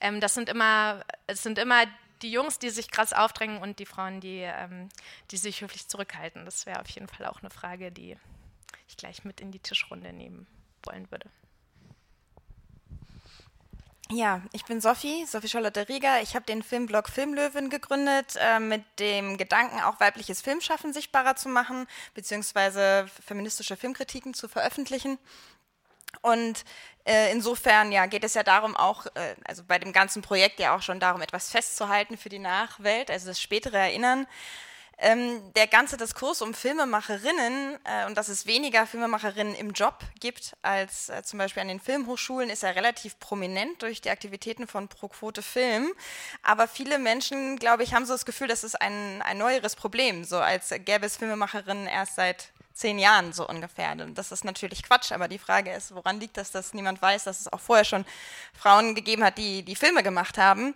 Ähm, 0.00 0.20
das 0.20 0.34
sind 0.34 0.48
immer, 0.48 1.04
es 1.26 1.42
sind 1.42 1.58
immer 1.58 1.84
die 2.22 2.30
Jungs, 2.30 2.58
die 2.58 2.70
sich 2.70 2.90
krass 2.90 3.12
aufdrängen 3.12 3.58
und 3.58 3.78
die 3.78 3.86
Frauen, 3.86 4.20
die, 4.20 4.40
ähm, 4.42 4.88
die 5.30 5.36
sich 5.36 5.60
höflich 5.60 5.88
zurückhalten. 5.88 6.44
Das 6.44 6.66
wäre 6.66 6.80
auf 6.80 6.90
jeden 6.90 7.08
Fall 7.08 7.26
auch 7.26 7.40
eine 7.40 7.50
Frage, 7.50 7.90
die 7.90 8.16
ich 8.88 8.96
gleich 8.96 9.24
mit 9.24 9.40
in 9.40 9.50
die 9.50 9.60
Tischrunde 9.60 10.12
nehmen 10.12 10.46
wollen 10.84 11.10
würde. 11.10 11.28
Ja, 14.10 14.40
ich 14.52 14.64
bin 14.64 14.80
Sophie, 14.80 15.26
Sophie 15.26 15.48
Charlotte 15.48 15.86
Rieger. 15.86 16.22
Ich 16.22 16.34
habe 16.34 16.46
den 16.46 16.62
Filmblog 16.62 17.10
Filmlöwen 17.10 17.68
gegründet, 17.68 18.36
äh, 18.40 18.58
mit 18.58 18.82
dem 18.98 19.36
Gedanken, 19.36 19.80
auch 19.80 20.00
weibliches 20.00 20.40
Filmschaffen 20.40 20.94
sichtbarer 20.94 21.36
zu 21.36 21.50
machen, 21.50 21.86
beziehungsweise 22.14 23.06
feministische 23.26 23.76
Filmkritiken 23.76 24.32
zu 24.32 24.48
veröffentlichen. 24.48 25.18
Und 26.22 26.64
äh, 27.04 27.30
insofern 27.32 27.92
ja, 27.92 28.06
geht 28.06 28.24
es 28.24 28.32
ja 28.32 28.42
darum, 28.42 28.76
auch, 28.76 29.04
äh, 29.14 29.34
also 29.44 29.62
bei 29.64 29.78
dem 29.78 29.92
ganzen 29.92 30.22
Projekt 30.22 30.58
ja 30.58 30.74
auch 30.74 30.82
schon 30.82 31.00
darum, 31.00 31.20
etwas 31.20 31.50
festzuhalten 31.50 32.16
für 32.16 32.30
die 32.30 32.38
Nachwelt, 32.38 33.10
also 33.10 33.26
das 33.26 33.40
spätere 33.40 33.76
Erinnern. 33.76 34.26
Ähm, 35.00 35.52
der 35.54 35.68
ganze 35.68 35.96
Diskurs 35.96 36.42
um 36.42 36.54
Filmemacherinnen 36.54 37.78
äh, 37.84 38.06
und 38.06 38.18
dass 38.18 38.26
es 38.26 38.46
weniger 38.46 38.84
Filmemacherinnen 38.84 39.54
im 39.54 39.70
Job 39.70 40.00
gibt 40.18 40.56
als 40.62 41.08
äh, 41.08 41.22
zum 41.22 41.38
Beispiel 41.38 41.62
an 41.62 41.68
den 41.68 41.78
Filmhochschulen, 41.78 42.50
ist 42.50 42.64
ja 42.64 42.70
relativ 42.70 43.20
prominent 43.20 43.80
durch 43.80 44.00
die 44.00 44.10
Aktivitäten 44.10 44.66
von 44.66 44.88
Pro 44.88 45.06
Quote 45.06 45.42
Film. 45.42 45.92
Aber 46.42 46.66
viele 46.66 46.98
Menschen, 46.98 47.60
glaube 47.60 47.84
ich, 47.84 47.94
haben 47.94 48.06
so 48.06 48.12
das 48.12 48.26
Gefühl, 48.26 48.48
das 48.48 48.64
ist 48.64 48.80
ein, 48.80 49.22
ein 49.22 49.38
neueres 49.38 49.76
Problem, 49.76 50.24
so 50.24 50.38
als 50.38 50.70
gäbe 50.84 51.06
es 51.06 51.16
Filmemacherinnen 51.16 51.86
erst 51.86 52.16
seit 52.16 52.52
zehn 52.78 52.98
Jahren 52.98 53.32
so 53.32 53.46
ungefähr. 53.46 53.94
Das 53.94 54.30
ist 54.32 54.44
natürlich 54.44 54.84
Quatsch, 54.84 55.10
aber 55.10 55.26
die 55.28 55.38
Frage 55.38 55.72
ist, 55.72 55.94
woran 55.94 56.20
liegt 56.20 56.36
das, 56.36 56.52
dass 56.52 56.74
niemand 56.74 57.02
weiß, 57.02 57.24
dass 57.24 57.40
es 57.40 57.52
auch 57.52 57.60
vorher 57.60 57.84
schon 57.84 58.04
Frauen 58.54 58.94
gegeben 58.94 59.24
hat, 59.24 59.36
die 59.36 59.64
die 59.64 59.74
Filme 59.74 60.02
gemacht 60.02 60.38
haben. 60.38 60.74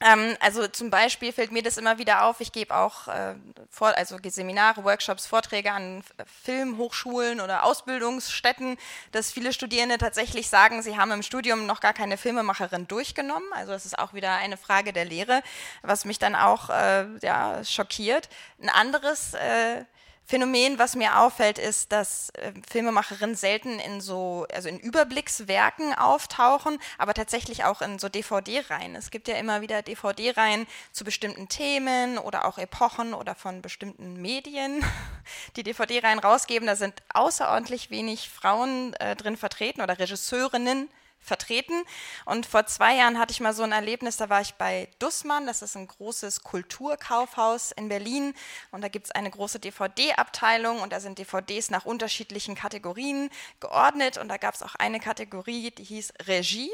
Ähm, 0.00 0.36
also 0.40 0.68
zum 0.68 0.90
Beispiel 0.90 1.32
fällt 1.32 1.50
mir 1.50 1.62
das 1.62 1.76
immer 1.76 1.98
wieder 1.98 2.24
auf. 2.24 2.40
Ich 2.40 2.52
gebe 2.52 2.74
auch 2.74 3.08
äh, 3.08 3.34
vor, 3.68 3.96
also 3.96 4.16
Seminare, 4.24 4.84
Workshops, 4.84 5.26
Vorträge 5.26 5.72
an 5.72 6.04
Filmhochschulen 6.44 7.40
oder 7.40 7.64
Ausbildungsstätten, 7.64 8.76
dass 9.12 9.32
viele 9.32 9.52
Studierende 9.52 9.98
tatsächlich 9.98 10.48
sagen, 10.48 10.82
sie 10.82 10.96
haben 10.96 11.10
im 11.10 11.22
Studium 11.22 11.66
noch 11.66 11.80
gar 11.80 11.94
keine 11.94 12.16
Filmemacherin 12.16 12.86
durchgenommen. 12.86 13.48
Also 13.52 13.72
das 13.72 13.86
ist 13.86 13.98
auch 13.98 14.14
wieder 14.14 14.34
eine 14.34 14.56
Frage 14.56 14.92
der 14.92 15.04
Lehre, 15.04 15.42
was 15.82 16.04
mich 16.04 16.18
dann 16.18 16.36
auch 16.36 16.70
äh, 16.70 17.06
ja, 17.22 17.64
schockiert. 17.64 18.28
Ein 18.62 18.68
anderes 18.68 19.34
äh, 19.34 19.84
Phänomen, 20.30 20.78
was 20.78 20.94
mir 20.94 21.20
auffällt, 21.20 21.58
ist, 21.58 21.90
dass 21.90 22.28
äh, 22.34 22.52
Filmemacherinnen 22.70 23.34
selten 23.34 23.78
in 23.78 24.02
so, 24.02 24.46
also 24.52 24.68
in 24.68 24.78
Überblickswerken 24.78 25.94
auftauchen, 25.94 26.78
aber 26.98 27.14
tatsächlich 27.14 27.64
auch 27.64 27.80
in 27.80 27.98
so 27.98 28.10
DVD-Reihen. 28.10 28.94
Es 28.94 29.10
gibt 29.10 29.26
ja 29.26 29.36
immer 29.36 29.62
wieder 29.62 29.80
DVD-Reihen 29.80 30.66
zu 30.92 31.04
bestimmten 31.04 31.48
Themen 31.48 32.18
oder 32.18 32.44
auch 32.44 32.58
Epochen 32.58 33.14
oder 33.14 33.34
von 33.34 33.62
bestimmten 33.62 34.20
Medien, 34.20 34.84
die 35.56 35.62
DVD-Reihen 35.62 36.18
rausgeben. 36.18 36.68
Da 36.68 36.76
sind 36.76 37.02
außerordentlich 37.14 37.88
wenig 37.88 38.28
Frauen 38.28 38.92
äh, 39.00 39.16
drin 39.16 39.38
vertreten 39.38 39.80
oder 39.80 39.98
Regisseurinnen 39.98 40.90
vertreten. 41.20 41.82
Und 42.24 42.46
vor 42.46 42.66
zwei 42.66 42.96
Jahren 42.96 43.18
hatte 43.18 43.32
ich 43.32 43.40
mal 43.40 43.52
so 43.52 43.62
ein 43.62 43.72
Erlebnis, 43.72 44.16
da 44.16 44.28
war 44.28 44.40
ich 44.40 44.54
bei 44.54 44.88
Dussmann, 44.98 45.46
das 45.46 45.62
ist 45.62 45.76
ein 45.76 45.86
großes 45.86 46.42
Kulturkaufhaus 46.42 47.72
in 47.72 47.88
Berlin. 47.88 48.34
Und 48.70 48.82
da 48.82 48.88
gibt 48.88 49.06
es 49.06 49.10
eine 49.12 49.30
große 49.30 49.60
DVD-Abteilung 49.60 50.80
und 50.80 50.92
da 50.92 51.00
sind 51.00 51.18
DVDs 51.18 51.70
nach 51.70 51.84
unterschiedlichen 51.84 52.54
Kategorien 52.54 53.30
geordnet. 53.60 54.18
Und 54.18 54.28
da 54.28 54.36
gab 54.36 54.54
es 54.54 54.62
auch 54.62 54.74
eine 54.76 55.00
Kategorie, 55.00 55.70
die 55.70 55.84
hieß 55.84 56.14
Regie. 56.26 56.70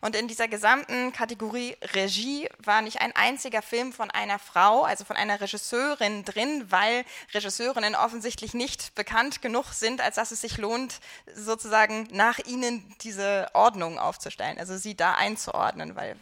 Und 0.00 0.16
in 0.16 0.28
dieser 0.28 0.48
gesamten 0.48 1.12
Kategorie 1.12 1.76
Regie 1.94 2.48
war 2.58 2.82
nicht 2.82 3.00
ein 3.00 3.14
einziger 3.14 3.62
Film 3.62 3.92
von 3.92 4.10
einer 4.10 4.38
Frau, 4.38 4.84
also 4.84 5.04
von 5.04 5.16
einer 5.16 5.40
Regisseurin 5.40 6.24
drin, 6.24 6.66
weil 6.70 7.04
Regisseurinnen 7.34 7.94
offensichtlich 7.94 8.54
nicht 8.54 8.94
bekannt 8.94 9.42
genug 9.42 9.72
sind, 9.72 10.00
als 10.00 10.16
dass 10.16 10.30
es 10.30 10.40
sich 10.40 10.58
lohnt, 10.58 11.00
sozusagen 11.34 12.08
nach 12.12 12.38
ihnen 12.38 12.94
diese 13.00 13.48
Ordnung 13.52 13.85
Ordnung 13.86 13.98
aufzustellen, 13.98 14.58
also 14.58 14.76
sie 14.76 14.96
da 14.96 15.14
einzuordnen, 15.14 15.96
weil 15.96 16.16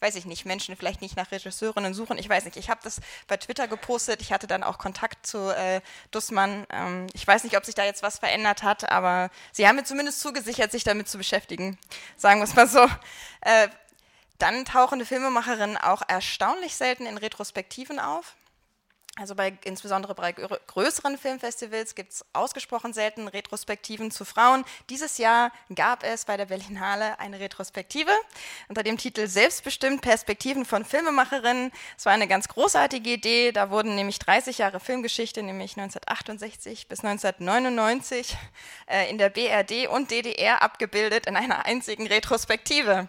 weiß 0.00 0.14
ich 0.14 0.26
nicht, 0.26 0.44
Menschen 0.44 0.76
vielleicht 0.76 1.00
nicht 1.02 1.16
nach 1.16 1.32
Regisseurinnen 1.32 1.92
suchen. 1.92 2.18
Ich 2.18 2.28
weiß 2.28 2.44
nicht. 2.44 2.56
Ich 2.56 2.70
habe 2.70 2.78
das 2.84 3.00
bei 3.26 3.36
Twitter 3.36 3.66
gepostet. 3.66 4.22
Ich 4.22 4.32
hatte 4.32 4.46
dann 4.46 4.62
auch 4.62 4.78
Kontakt 4.78 5.26
zu 5.26 5.52
äh, 5.52 5.80
Dussmann. 6.12 6.68
Ähm, 6.70 7.08
ich 7.14 7.26
weiß 7.26 7.42
nicht, 7.42 7.56
ob 7.56 7.64
sich 7.64 7.74
da 7.74 7.84
jetzt 7.84 8.04
was 8.04 8.20
verändert 8.20 8.62
hat, 8.62 8.88
aber 8.92 9.28
sie 9.50 9.66
haben 9.66 9.74
mir 9.74 9.82
zumindest 9.82 10.20
zugesichert, 10.20 10.70
sich 10.70 10.84
damit 10.84 11.08
zu 11.08 11.18
beschäftigen. 11.18 11.78
Sagen 12.16 12.38
wir 12.38 12.44
es 12.44 12.54
mal 12.54 12.68
so. 12.68 12.86
Äh, 13.40 13.66
dann 14.38 14.64
tauchen 14.64 15.00
die 15.00 15.04
Filmemacherinnen 15.04 15.76
auch 15.76 16.02
erstaunlich 16.06 16.76
selten 16.76 17.04
in 17.04 17.18
Retrospektiven 17.18 17.98
auf. 17.98 18.36
Also 19.18 19.34
bei, 19.34 19.58
insbesondere 19.64 20.14
bei 20.14 20.30
größeren 20.32 21.18
Filmfestivals 21.18 21.96
gibt 21.96 22.12
es 22.12 22.24
ausgesprochen 22.32 22.92
selten 22.92 23.26
Retrospektiven 23.26 24.12
zu 24.12 24.24
Frauen. 24.24 24.64
Dieses 24.90 25.18
Jahr 25.18 25.50
gab 25.74 26.04
es 26.04 26.24
bei 26.24 26.36
der 26.36 26.46
Berlinale 26.46 27.18
eine 27.18 27.40
Retrospektive 27.40 28.12
unter 28.68 28.84
dem 28.84 28.96
Titel 28.96 29.26
Selbstbestimmt 29.26 30.02
Perspektiven 30.02 30.64
von 30.64 30.84
Filmemacherinnen. 30.84 31.72
Es 31.96 32.06
war 32.06 32.12
eine 32.12 32.28
ganz 32.28 32.46
großartige 32.46 33.10
Idee. 33.10 33.50
Da 33.50 33.70
wurden 33.70 33.96
nämlich 33.96 34.20
30 34.20 34.58
Jahre 34.58 34.78
Filmgeschichte, 34.78 35.42
nämlich 35.42 35.72
1968 35.72 36.86
bis 36.86 37.00
1999, 37.00 38.36
äh, 38.86 39.10
in 39.10 39.18
der 39.18 39.30
BRD 39.30 39.88
und 39.88 40.12
DDR 40.12 40.62
abgebildet 40.62 41.26
in 41.26 41.34
einer 41.34 41.66
einzigen 41.66 42.06
Retrospektive. 42.06 43.08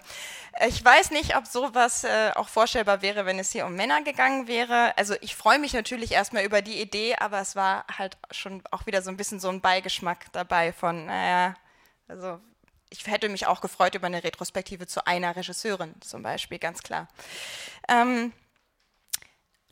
Ich 0.67 0.83
weiß 0.83 1.11
nicht, 1.11 1.37
ob 1.37 1.47
sowas 1.47 2.03
äh, 2.03 2.31
auch 2.35 2.49
vorstellbar 2.49 3.01
wäre, 3.01 3.25
wenn 3.25 3.39
es 3.39 3.51
hier 3.51 3.65
um 3.65 3.75
Männer 3.75 4.01
gegangen 4.01 4.47
wäre. 4.47 4.97
Also 4.97 5.15
ich 5.21 5.35
freue 5.35 5.57
mich 5.57 5.71
natürlich 5.71 6.11
erstmal 6.11 6.43
über 6.43 6.61
die 6.61 6.81
Idee, 6.81 7.15
aber 7.15 7.39
es 7.39 7.55
war 7.55 7.85
halt 7.97 8.17
schon 8.31 8.61
auch 8.71 8.85
wieder 8.85 9.01
so 9.01 9.09
ein 9.09 9.15
bisschen 9.15 9.39
so 9.39 9.47
ein 9.47 9.61
Beigeschmack 9.61 10.25
dabei 10.33 10.73
von, 10.73 11.05
naja, 11.05 11.55
also 12.09 12.41
ich 12.89 13.07
hätte 13.07 13.29
mich 13.29 13.47
auch 13.47 13.61
gefreut 13.61 13.95
über 13.95 14.07
eine 14.07 14.23
Retrospektive 14.23 14.85
zu 14.85 15.05
einer 15.07 15.33
Regisseurin 15.35 15.95
zum 16.01 16.23
Beispiel, 16.23 16.59
ganz 16.59 16.83
klar. 16.83 17.07
Ähm, 17.87 18.33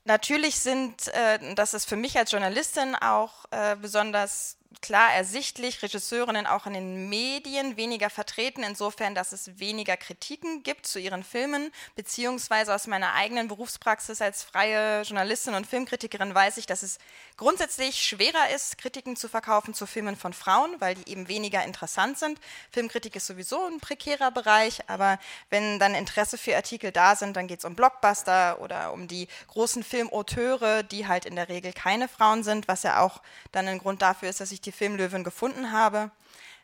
natürlich 0.05 0.59
sind, 0.59 1.07
äh, 1.09 1.53
das 1.55 1.73
ist 1.73 1.89
für 1.89 1.97
mich 1.97 2.17
als 2.17 2.31
Journalistin 2.31 2.95
auch 2.95 3.45
äh, 3.51 3.75
besonders 3.75 4.56
klar 4.81 5.13
ersichtlich, 5.13 5.81
Regisseurinnen 5.81 6.47
auch 6.47 6.65
in 6.65 6.73
den 6.73 7.09
Medien 7.09 7.77
weniger 7.77 8.09
vertreten, 8.09 8.63
insofern, 8.63 9.15
dass 9.15 9.31
es 9.31 9.59
weniger 9.59 9.97
Kritiken 9.97 10.63
gibt 10.63 10.85
zu 10.85 10.99
ihren 10.99 11.23
Filmen, 11.23 11.71
beziehungsweise 11.95 12.73
aus 12.73 12.87
meiner 12.87 13.13
eigenen 13.13 13.47
Berufspraxis 13.47 14.21
als 14.21 14.43
freie 14.43 15.01
Journalistin 15.01 15.55
und 15.55 15.67
Filmkritikerin 15.67 16.33
weiß 16.33 16.57
ich, 16.57 16.65
dass 16.65 16.83
es 16.83 16.99
grundsätzlich 17.37 18.01
schwerer 18.01 18.49
ist, 18.53 18.77
Kritiken 18.77 19.15
zu 19.15 19.27
verkaufen 19.27 19.73
zu 19.73 19.85
Filmen 19.85 20.15
von 20.15 20.33
Frauen, 20.33 20.75
weil 20.79 20.95
die 20.95 21.11
eben 21.11 21.27
weniger 21.27 21.63
interessant 21.63 22.17
sind. 22.17 22.39
Filmkritik 22.71 23.15
ist 23.15 23.27
sowieso 23.27 23.65
ein 23.65 23.79
prekärer 23.79 24.31
Bereich, 24.31 24.89
aber 24.89 25.19
wenn 25.49 25.79
dann 25.79 25.95
Interesse 25.95 26.37
für 26.37 26.55
Artikel 26.55 26.91
da 26.91 27.15
sind, 27.15 27.35
dann 27.35 27.47
geht 27.47 27.59
es 27.59 27.65
um 27.65 27.75
Blockbuster 27.75 28.61
oder 28.61 28.93
um 28.93 29.07
die 29.07 29.27
großen 29.47 29.83
Filmauteure, 29.83 30.83
die 30.83 31.07
halt 31.07 31.25
in 31.25 31.35
der 31.35 31.49
Regel 31.49 31.73
keine 31.73 32.07
Frauen 32.07 32.43
sind, 32.43 32.67
was 32.67 32.83
ja 32.83 33.01
auch 33.01 33.21
dann 33.51 33.67
ein 33.67 33.79
Grund 33.79 34.01
dafür 34.01 34.29
ist, 34.29 34.39
dass 34.39 34.51
ich 34.51 34.56
die 34.61 34.71
Filmlöwen 34.71 35.23
gefunden 35.23 35.71
habe, 35.71 36.11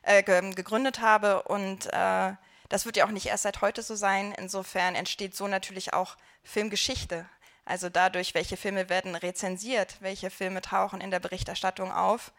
äh, 0.04 0.24
gegründet 0.24 1.02
habe 1.02 1.44
und 1.44 1.92
äh, 1.94 2.34
das 2.70 2.86
wird 2.86 2.98
ja 2.98 3.06
auch 3.06 3.12
nicht 3.12 3.28
erst 3.28 3.44
seit 3.44 3.62
heute 3.62 3.84
so 3.84 3.96
sein. 3.96 4.34
Insofern 4.38 4.96
entsteht 4.96 5.36
so 5.36 5.48
natürlich 5.48 5.94
auch 5.94 6.18
Filmgeschichte. 6.44 7.26
Also 7.66 7.90
dadurch, 7.90 8.34
welche 8.34 8.58
Filme 8.58 8.90
werden 8.90 9.16
rezensiert, 9.16 9.98
welche 10.00 10.30
Filme 10.30 10.62
tauchen 10.62 11.00
in 11.00 11.12
der 11.12 11.20
Berichterstattung 11.20 11.92
auf. 11.92 12.32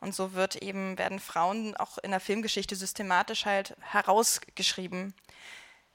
Und 0.00 0.14
so 0.14 0.32
wird 0.32 0.56
eben, 0.56 0.98
werden 0.98 1.20
Frauen 1.20 1.76
auch 1.76 1.98
in 1.98 2.10
der 2.10 2.20
Filmgeschichte 2.20 2.74
systematisch 2.74 3.44
halt 3.44 3.76
herausgeschrieben. 3.80 5.14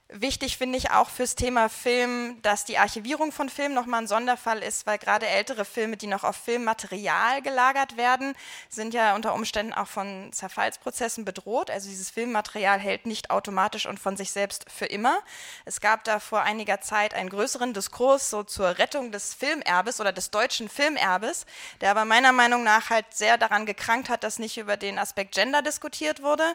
Wichtig 0.10 0.58
finde 0.58 0.78
ich 0.78 0.92
auch 0.92 1.10
fürs 1.10 1.36
Thema 1.36 1.68
Film, 1.68 2.42
dass 2.42 2.64
die 2.64 2.78
Archivierung 2.78 3.34
von 3.34 3.50
Filmen 3.50 3.76
nochmal 3.76 4.04
ein 4.04 4.08
Sonderfall 4.08 4.64
ist, 4.64 4.86
weil 4.88 4.98
gerade 4.98 5.28
ältere 5.28 5.66
Filme, 5.66 5.98
die 5.98 6.08
noch 6.08 6.24
auf 6.24 6.38
Filmmaterial 6.38 7.42
gelagert 7.42 7.98
werden, 7.98 8.34
sind 8.70 8.94
ja 8.94 9.16
unter 9.16 9.34
Umständen 9.34 9.74
auch 9.74 9.88
von 9.88 10.32
Zerfallsprozessen 10.32 11.26
bedroht. 11.26 11.70
Also 11.70 11.90
dieses 11.90 12.10
Filmmaterial 12.10 12.80
hält 12.80 13.06
nicht 13.06 13.32
automatisch 13.32 13.86
und 13.86 14.00
von 14.00 14.16
sich 14.16 14.32
selbst 14.32 14.72
für 14.72 14.86
immer. 14.86 15.20
Es 15.66 15.82
gab 15.82 16.06
da 16.06 16.22
vor 16.22 16.42
einiger 16.42 16.80
Zeit 16.80 17.14
einen 17.14 17.30
größeren 17.30 17.74
Diskurs 17.74 18.30
so 18.30 18.44
zur 18.44 18.78
Rettung 18.78 19.12
des 19.12 19.34
Filmerbes 19.34 20.00
oder 20.00 20.14
des 20.14 20.32
deutschen 20.32 20.70
Filmerbes, 20.70 21.46
der 21.82 21.92
aber 21.92 22.06
meiner 22.06 22.32
Meinung 22.32 22.64
nach 22.64 22.92
halt 22.92 23.08
sehr 23.14 23.38
daran 23.38 23.66
gekrankt 23.66 24.08
hat, 24.08 24.24
dass 24.24 24.40
nicht 24.40 24.58
über 24.58 24.78
den 24.78 25.00
Aspekt 25.00 25.36
Gender 25.36 25.62
diskutiert 25.62 26.24
wurde. 26.24 26.46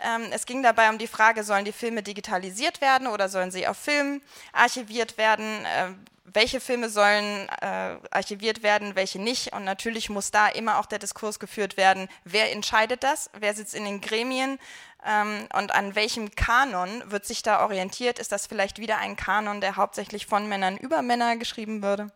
Ähm, 0.00 0.26
es 0.32 0.46
ging 0.46 0.62
dabei 0.62 0.90
um 0.90 0.98
die 0.98 1.06
Frage, 1.06 1.44
sollen 1.44 1.64
die 1.64 1.72
Filme 1.72 2.02
digitalisiert 2.02 2.80
werden 2.80 3.06
oder 3.06 3.28
sollen 3.28 3.50
sie 3.50 3.66
auf 3.66 3.76
Film 3.76 4.20
archiviert 4.52 5.18
werden? 5.18 5.64
Äh, 5.64 5.92
welche 6.34 6.60
Filme 6.60 6.88
sollen 6.88 7.48
äh, 7.60 7.96
archiviert 8.10 8.62
werden, 8.62 8.96
welche 8.96 9.20
nicht? 9.20 9.52
Und 9.52 9.64
natürlich 9.64 10.10
muss 10.10 10.30
da 10.30 10.48
immer 10.48 10.78
auch 10.78 10.86
der 10.86 10.98
Diskurs 10.98 11.38
geführt 11.38 11.76
werden, 11.76 12.08
wer 12.24 12.50
entscheidet 12.50 13.04
das, 13.04 13.30
wer 13.38 13.54
sitzt 13.54 13.74
in 13.74 13.84
den 13.84 14.00
Gremien 14.00 14.58
ähm, 15.06 15.46
und 15.54 15.72
an 15.72 15.94
welchem 15.94 16.34
Kanon 16.34 17.02
wird 17.10 17.24
sich 17.24 17.42
da 17.42 17.62
orientiert? 17.62 18.18
Ist 18.18 18.32
das 18.32 18.46
vielleicht 18.46 18.78
wieder 18.78 18.98
ein 18.98 19.16
Kanon, 19.16 19.60
der 19.60 19.76
hauptsächlich 19.76 20.26
von 20.26 20.48
Männern 20.48 20.76
über 20.76 21.02
Männer 21.02 21.36
geschrieben 21.36 21.82
würde? 21.82 22.10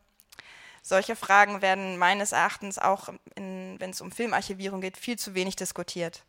Solche 0.83 1.17
Fragen 1.17 1.61
werden 1.61 1.99
meines 1.99 2.33
Erachtens 2.33 2.79
auch, 2.79 3.11
wenn 3.37 3.91
es 3.91 4.01
um 4.01 4.11
Filmarchivierung 4.11 4.81
geht, 4.81 4.97
viel 4.97 5.19
zu 5.19 5.35
wenig 5.35 5.55
diskutiert. 5.55 6.25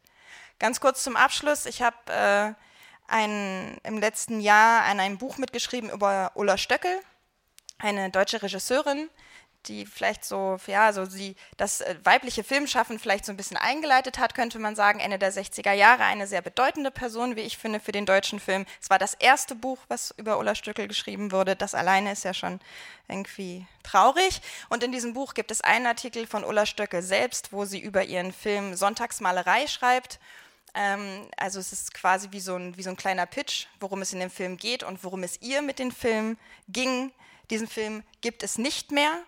Ganz 0.60 0.82
kurz 0.82 1.04
zum 1.04 1.16
Abschluss. 1.16 1.66
Ich 1.66 1.82
habe 1.82 1.96
äh, 2.08 2.54
im 3.84 3.98
letzten 3.98 4.42
Jahr 4.42 4.84
an 4.84 5.00
einem 5.00 5.18
Buch 5.18 5.38
mitgeschrieben 5.38 5.90
über 5.90 6.32
Ulla 6.36 6.58
Stöckel, 6.58 7.00
eine 7.78 8.10
deutsche 8.10 8.44
Regisseurin, 8.44 9.10
die 9.68 9.86
vielleicht 9.86 10.26
so, 10.26 10.58
ja, 10.68 10.92
so 10.92 11.06
sie 11.06 11.38
das 11.56 11.80
äh, 11.80 11.96
weibliche 12.04 12.44
Filmschaffen 12.44 13.00
vielleicht 13.00 13.26
so 13.26 13.32
ein 13.32 13.38
bisschen 13.38 13.56
eingeleitet 13.56 14.20
hat, 14.20 14.36
könnte 14.36 14.60
man 14.60 14.76
sagen, 14.76 15.00
Ende 15.00 15.18
der 15.18 15.32
60er 15.32 15.72
Jahre, 15.72 16.04
eine 16.04 16.28
sehr 16.28 16.42
bedeutende 16.42 16.92
Person, 16.92 17.38
wie 17.38 17.42
ich 17.42 17.58
finde, 17.58 17.80
für 17.80 17.94
den 17.94 18.06
deutschen 18.06 18.42
Film. 18.42 18.66
Es 18.82 18.90
war 18.90 19.00
das 19.00 19.14
erste 19.14 19.56
Buch, 19.56 19.80
was 19.88 20.14
über 20.18 20.40
Ulla 20.40 20.56
Stöckel 20.56 20.90
geschrieben 20.90 21.32
wurde. 21.32 21.56
Das 21.56 21.76
alleine 21.76 22.12
ist 22.12 22.26
ja 22.26 22.34
schon 22.34 22.60
irgendwie 23.08 23.66
traurig. 23.84 24.42
Und 24.68 24.84
in 24.84 24.92
diesem 24.92 25.14
Buch 25.14 25.34
gibt 25.34 25.52
es 25.52 25.62
einen 25.62 25.88
Artikel 25.88 26.28
von 26.28 26.44
Ulla 26.44 26.66
Stöckel 26.66 27.02
selbst, 27.02 27.54
wo 27.54 27.64
sie 27.64 27.80
über 27.80 28.04
ihren 28.04 28.34
Film 28.34 28.76
Sonntagsmalerei 28.76 29.68
schreibt 29.68 30.20
ähm, 30.74 31.28
also 31.38 31.60
es 31.60 31.74
ist 31.74 31.94
quasi 31.94 32.30
wie 32.32 32.40
so, 32.40 32.56
ein, 32.56 32.78
wie 32.78 32.84
so 32.84 32.90
ein 32.90 32.98
kleiner 32.98 33.26
Pitch, 33.26 33.68
worum 33.80 34.02
es 34.02 34.14
in 34.14 34.20
dem 34.20 34.30
Film 34.30 34.58
geht 34.58 34.84
und 34.84 35.04
worum 35.04 35.24
es 35.24 35.42
ihr 35.42 35.62
mit 35.62 35.80
dem 35.80 35.92
Film 35.92 36.38
ging. 36.68 37.12
Diesen 37.50 37.68
Film 37.68 38.04
gibt 38.22 38.44
es 38.44 38.58
nicht 38.58 38.92
mehr. 38.92 39.24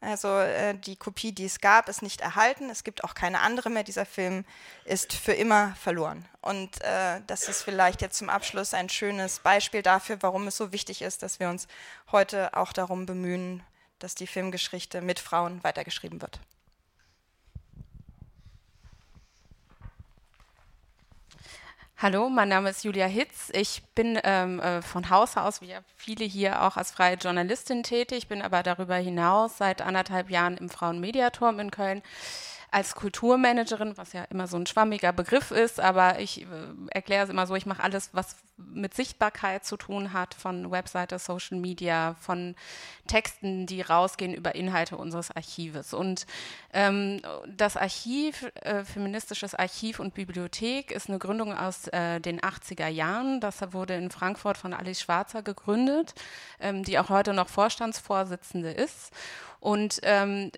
Also 0.00 0.28
äh, 0.38 0.74
die 0.78 0.94
Kopie, 0.96 1.32
die 1.32 1.46
es 1.46 1.60
gab, 1.60 1.88
ist 1.88 2.02
nicht 2.02 2.20
erhalten. 2.20 2.70
Es 2.70 2.84
gibt 2.84 3.02
auch 3.02 3.14
keine 3.14 3.40
andere 3.40 3.68
mehr. 3.68 3.82
Dieser 3.82 4.06
Film 4.06 4.44
ist 4.84 5.12
für 5.12 5.32
immer 5.32 5.74
verloren. 5.74 6.24
Und 6.40 6.80
äh, 6.82 7.20
das 7.26 7.48
ist 7.48 7.62
vielleicht 7.62 8.00
jetzt 8.00 8.18
zum 8.18 8.30
Abschluss 8.30 8.74
ein 8.74 8.88
schönes 8.88 9.40
Beispiel 9.40 9.82
dafür, 9.82 10.18
warum 10.20 10.46
es 10.46 10.56
so 10.56 10.70
wichtig 10.70 11.02
ist, 11.02 11.22
dass 11.22 11.40
wir 11.40 11.48
uns 11.48 11.66
heute 12.12 12.54
auch 12.54 12.72
darum 12.72 13.06
bemühen, 13.06 13.62
dass 13.98 14.14
die 14.14 14.28
Filmgeschichte 14.28 15.00
mit 15.00 15.18
Frauen 15.18 15.64
weitergeschrieben 15.64 16.22
wird. 16.22 16.38
Hallo, 22.00 22.28
mein 22.28 22.48
Name 22.48 22.70
ist 22.70 22.84
Julia 22.84 23.06
Hitz. 23.06 23.50
Ich 23.52 23.82
bin 23.96 24.20
ähm, 24.22 24.60
äh, 24.60 24.82
von 24.82 25.10
Haus 25.10 25.36
aus, 25.36 25.60
wie 25.60 25.74
viele 25.96 26.24
hier, 26.24 26.62
auch 26.62 26.76
als 26.76 26.92
freie 26.92 27.16
Journalistin 27.16 27.82
tätig, 27.82 28.28
bin 28.28 28.40
aber 28.40 28.62
darüber 28.62 28.94
hinaus 28.94 29.58
seit 29.58 29.82
anderthalb 29.82 30.30
Jahren 30.30 30.56
im 30.58 30.68
Frauenmediaturm 30.68 31.58
in 31.58 31.72
Köln 31.72 32.02
als 32.70 32.94
Kulturmanagerin, 32.94 33.96
was 33.96 34.12
ja 34.12 34.24
immer 34.24 34.46
so 34.46 34.56
ein 34.56 34.66
schwammiger 34.66 35.12
Begriff 35.12 35.50
ist, 35.50 35.80
aber 35.80 36.20
ich 36.20 36.42
äh, 36.42 36.46
erkläre 36.90 37.24
es 37.24 37.30
immer 37.30 37.46
so, 37.46 37.54
ich 37.54 37.66
mache 37.66 37.82
alles, 37.82 38.10
was 38.12 38.36
mit 38.58 38.92
Sichtbarkeit 38.92 39.64
zu 39.64 39.76
tun 39.76 40.12
hat, 40.12 40.34
von 40.34 40.70
Webseite, 40.70 41.18
Social 41.18 41.58
Media, 41.58 42.16
von 42.20 42.56
Texten, 43.06 43.66
die 43.66 43.80
rausgehen 43.80 44.34
über 44.34 44.54
Inhalte 44.54 44.96
unseres 44.96 45.30
Archives. 45.30 45.94
Und 45.94 46.26
ähm, 46.72 47.22
das 47.46 47.76
Archiv, 47.76 48.50
äh, 48.62 48.84
feministisches 48.84 49.54
Archiv 49.54 50.00
und 50.00 50.14
Bibliothek, 50.14 50.90
ist 50.90 51.08
eine 51.08 51.18
Gründung 51.18 51.56
aus 51.56 51.86
äh, 51.88 52.20
den 52.20 52.40
80er 52.40 52.88
Jahren. 52.88 53.40
Das 53.40 53.72
wurde 53.72 53.94
in 53.94 54.10
Frankfurt 54.10 54.58
von 54.58 54.74
Alice 54.74 55.00
Schwarzer 55.00 55.42
gegründet, 55.42 56.14
ähm, 56.60 56.82
die 56.82 56.98
auch 56.98 57.08
heute 57.08 57.32
noch 57.32 57.48
Vorstandsvorsitzende 57.48 58.72
ist. 58.72 59.12
Und 59.60 60.00
ähm, 60.02 60.50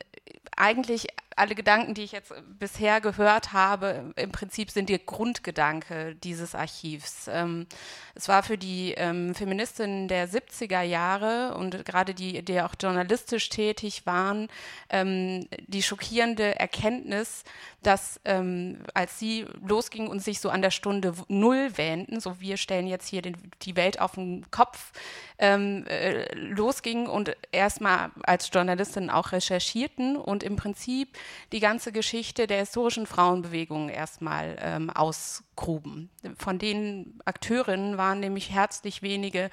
eigentlich 0.57 1.09
alle 1.41 1.55
Gedanken, 1.55 1.95
die 1.95 2.03
ich 2.03 2.13
jetzt 2.13 2.33
bisher 2.59 3.01
gehört 3.01 3.55
habe, 3.55 4.13
im 4.17 4.31
Prinzip 4.31 4.71
sind 4.71 4.91
die 4.91 5.05
Grundgedanke 5.05 6.15
dieses 6.23 6.55
Archivs. 6.55 7.29
Ähm, 7.33 7.67
es 8.15 8.29
war 8.29 8.43
für 8.43 8.59
die 8.59 8.93
ähm, 8.93 9.35
Feministinnen 9.35 10.07
der 10.07 10.29
70er 10.29 10.83
Jahre 10.83 11.55
und 11.55 11.85
gerade 11.87 12.13
die, 12.13 12.45
die 12.45 12.61
auch 12.61 12.75
journalistisch 12.79 13.49
tätig 13.49 14.05
waren, 14.05 14.49
ähm, 14.91 15.49
die 15.67 15.83
schockierende 15.83 16.59
Erkenntnis, 16.61 17.45
dass 17.83 18.21
ähm, 18.27 18.81
als 18.93 19.19
sie 19.19 19.47
losgingen 19.67 20.11
und 20.11 20.23
sich 20.23 20.41
so 20.41 20.51
an 20.51 20.61
der 20.61 20.71
Stunde 20.71 21.15
Null 21.29 21.71
wähnten, 21.77 22.21
so 22.21 22.39
wir 22.41 22.59
stellen 22.59 22.87
jetzt 22.87 23.09
hier 23.09 23.23
den, 23.23 23.37
die 23.63 23.77
Welt 23.77 23.99
auf 23.99 24.13
den 24.13 24.45
Kopf, 24.51 24.93
ähm, 25.39 25.87
äh, 25.87 26.35
losgingen 26.35 27.07
und 27.07 27.35
erstmal 27.51 28.11
als 28.25 28.51
Journalistin 28.53 29.09
auch 29.09 29.33
recherchierten 29.33 30.17
und 30.17 30.43
im 30.43 30.57
Prinzip 30.57 31.17
die 31.53 31.61
ganze 31.61 31.93
Geschichte 31.93 32.47
der 32.47 32.59
historischen 32.59 33.07
Frauenbewegung 33.07 33.89
erstmal 33.89 34.57
ähm, 34.61 34.91
ausgruben. 34.91 36.11
Von 36.37 36.59
den 36.59 37.21
Akteurinnen 37.25 37.99
waren 37.99 38.21
nämlich 38.21 38.51
herzlich 38.51 39.03
wenige 39.03 39.51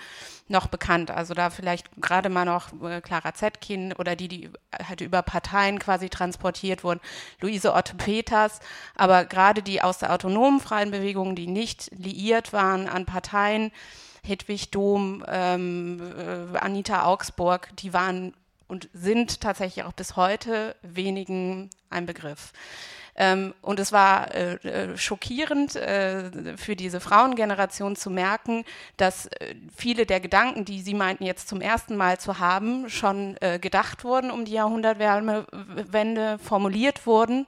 noch 0.47 0.67
bekannt. 0.67 1.11
Also 1.11 1.33
da 1.33 1.49
vielleicht 1.49 1.89
gerade 2.01 2.29
mal 2.29 2.45
noch 2.45 2.71
äh, 2.81 3.01
Clara 3.01 3.33
Zetkin 3.33 3.93
oder 3.93 4.15
die, 4.15 4.27
die 4.27 4.49
halt 4.87 5.01
über 5.01 5.21
Parteien 5.21 5.79
quasi 5.79 6.09
transportiert 6.09 6.83
wurden, 6.83 7.01
Luise 7.41 7.73
Otto 7.73 7.95
Peters, 7.97 8.59
aber 8.95 9.25
gerade 9.25 9.61
die 9.61 9.81
aus 9.81 9.99
der 9.99 10.13
autonomen 10.13 10.59
freien 10.59 10.91
Bewegung, 10.91 11.35
die 11.35 11.47
nicht 11.47 11.91
liiert 11.95 12.53
waren 12.53 12.87
an 12.87 13.05
Parteien, 13.05 13.71
Hedwig 14.23 14.71
Dom, 14.71 15.23
ähm, 15.27 16.01
äh, 16.17 16.57
Anita 16.57 17.05
Augsburg, 17.05 17.69
die 17.77 17.93
waren 17.93 18.33
und 18.67 18.89
sind 18.93 19.41
tatsächlich 19.41 19.85
auch 19.85 19.93
bis 19.93 20.15
heute 20.15 20.75
wenigen 20.81 21.69
ein 21.89 22.05
Begriff. 22.05 22.51
Ähm, 23.19 23.55
und 23.63 23.79
es 23.79 23.91
war 23.91 24.33
äh, 24.35 24.53
äh, 24.57 24.97
schockierend 24.97 25.75
äh, 25.75 26.55
für 26.55 26.75
diese 26.75 26.99
Frauengeneration 26.99 27.95
zu 27.95 28.11
merken, 28.11 28.63
dass 28.97 29.25
äh, 29.25 29.55
viele 29.75 30.05
der 30.05 30.19
Gedanken, 30.19 30.65
die 30.65 30.81
sie 30.81 30.93
meinten 30.93 31.23
jetzt 31.25 31.49
zum 31.49 31.59
ersten 31.59 31.97
Mal 31.97 32.19
zu 32.19 32.37
haben, 32.37 32.89
schon 32.89 33.35
äh, 33.41 33.57
gedacht 33.57 34.03
wurden 34.03 34.29
um 34.29 34.45
die 34.45 34.51
Jahrhundertwende, 34.51 36.37
formuliert 36.37 37.07
wurden 37.07 37.47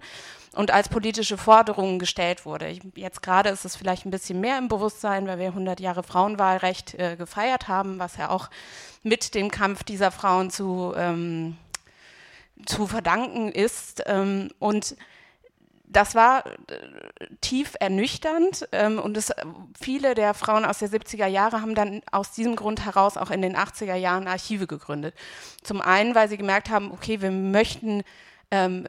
und 0.54 0.72
als 0.72 0.90
politische 0.90 1.38
Forderungen 1.38 2.00
gestellt 2.00 2.46
wurde. 2.46 2.76
Jetzt 2.96 3.22
gerade 3.22 3.50
ist 3.50 3.66
es 3.66 3.76
vielleicht 3.76 4.06
ein 4.08 4.12
bisschen 4.12 4.42
mehr 4.42 4.58
im 4.58 4.70
Bewusstsein, 4.70 5.28
weil 5.28 5.38
wir 5.38 5.48
100 5.48 5.80
Jahre 5.80 6.02
Frauenwahlrecht 6.02 6.96
äh, 6.96 7.16
gefeiert 7.16 7.68
haben, 7.68 8.00
was 8.00 8.18
ja 8.18 8.32
auch 8.32 8.50
mit 9.04 9.36
dem 9.36 9.52
Kampf 9.52 9.84
dieser 9.84 10.12
Frauen 10.12 10.50
zu, 10.52 10.94
ähm, 10.96 11.58
zu 12.66 12.88
verdanken 12.88 13.52
ist. 13.52 14.04
Ähm, 14.06 14.50
und 14.60 14.96
das 15.90 16.14
war 16.14 16.46
äh, 16.46 17.28
tief 17.42 17.76
ernüchternd 17.80 18.68
ähm, 18.72 19.00
und 19.00 19.18
es, 19.18 19.34
viele 19.80 20.14
der 20.14 20.36
Frauen 20.36 20.64
aus 20.64 20.80
der 20.80 20.90
70er 20.90 21.26
Jahre 21.26 21.62
haben 21.62 21.74
dann 21.74 22.02
aus 22.12 22.32
diesem 22.32 22.56
Grund 22.56 22.86
heraus 22.86 23.18
auch 23.18 23.32
in 23.32 23.42
den 23.42 23.56
80er 23.56 23.96
Jahren 23.96 24.28
Archive 24.28 24.68
gegründet. 24.68 25.16
Zum 25.64 25.82
einen, 25.82 26.14
weil 26.14 26.30
sie 26.30 26.38
gemerkt 26.38 26.70
haben, 26.70 26.92
okay, 26.92 27.22
wir 27.22 27.32
möchten 27.32 28.04
ähm, 28.52 28.88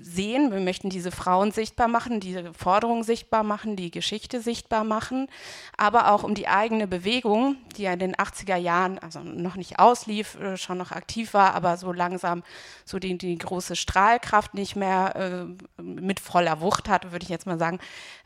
sehen. 0.00 0.52
Wir 0.52 0.60
möchten 0.60 0.90
diese 0.90 1.10
Frauen 1.10 1.50
sichtbar 1.52 1.88
machen, 1.88 2.20
diese 2.20 2.52
Forderungen 2.54 3.02
sichtbar 3.02 3.42
machen, 3.42 3.76
die 3.76 3.90
Geschichte 3.90 4.40
sichtbar 4.40 4.84
machen, 4.84 5.28
aber 5.76 6.12
auch 6.12 6.22
um 6.22 6.34
die 6.34 6.48
eigene 6.48 6.86
Bewegung, 6.86 7.56
die 7.76 7.82
ja 7.82 7.92
in 7.92 7.98
den 7.98 8.16
80er 8.16 8.56
Jahren, 8.56 8.98
also 8.98 9.20
noch 9.20 9.56
nicht 9.56 9.78
auslief, 9.78 10.38
äh, 10.40 10.56
schon 10.56 10.78
noch 10.78 10.92
aktiv 10.92 11.34
war, 11.34 11.54
aber 11.54 11.76
so 11.76 11.92
langsam 11.92 12.42
so 12.84 12.98
die, 12.98 13.16
die 13.16 13.38
große 13.38 13.76
Strahlkraft 13.76 14.54
nicht 14.54 14.76
mehr 14.76 15.48
äh, 15.78 15.82
mit 15.82 16.20
voller 16.20 16.60
Wucht 16.60 16.88
hatte, 16.88 17.12
würde 17.12 17.24
ich 17.24 17.30
jetzt 17.30 17.46
mal 17.46 17.58
sagen, 17.58 17.78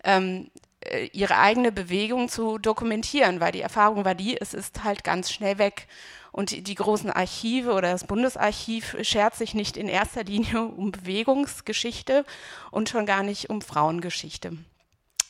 ähm, 0.04 0.50
äh, 0.84 1.06
ihre 1.12 1.38
eigene 1.38 1.70
Bewegung 1.72 2.28
zu 2.28 2.58
dokumentieren, 2.58 3.40
weil 3.40 3.52
die 3.52 3.60
Erfahrung 3.60 4.04
war 4.04 4.14
die, 4.14 4.40
es 4.40 4.54
ist 4.54 4.84
halt 4.84 5.04
ganz 5.04 5.30
schnell 5.30 5.58
weg. 5.58 5.86
Und 6.32 6.66
die 6.66 6.74
großen 6.74 7.10
Archive 7.10 7.72
oder 7.72 7.92
das 7.92 8.06
Bundesarchiv 8.06 8.96
schert 9.02 9.34
sich 9.34 9.54
nicht 9.54 9.76
in 9.76 9.88
erster 9.88 10.24
Linie 10.24 10.62
um 10.76 10.90
Bewegungsgeschichte 10.90 12.24
und 12.70 12.88
schon 12.88 13.06
gar 13.06 13.22
nicht 13.22 13.50
um 13.50 13.60
Frauengeschichte. 13.60 14.56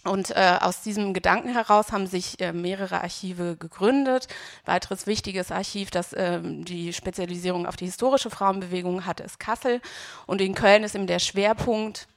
Und 0.05 0.31
äh, 0.31 0.59
aus 0.61 0.83
diesem 0.83 1.15
Gedanken 1.15 1.51
heraus 1.53 1.93
haben 1.93 2.09
sich 2.09 2.41
äh, 2.41 2.53
mehrere 2.53 3.03
Archive 3.03 3.57
gegründet. 3.57 4.27
Weiteres 4.65 5.07
wichtiges 5.07 5.53
Archiv, 5.53 5.93
das 5.93 6.12
äh, 6.12 6.41
die 6.43 6.93
Spezialisierung 6.93 7.67
auf 7.67 7.77
die 7.77 7.85
historische 7.85 8.29
Frauenbewegung 8.29 9.07
hat, 9.07 9.21
ist 9.21 9.38
Kassel. 9.38 9.81
Und 10.27 10.41
in 10.41 10.57
Köln 10.57 10.83
ist 10.83 10.97
eben 10.97 11.07
der 11.07 11.21
Schwerpunkt 11.21 12.09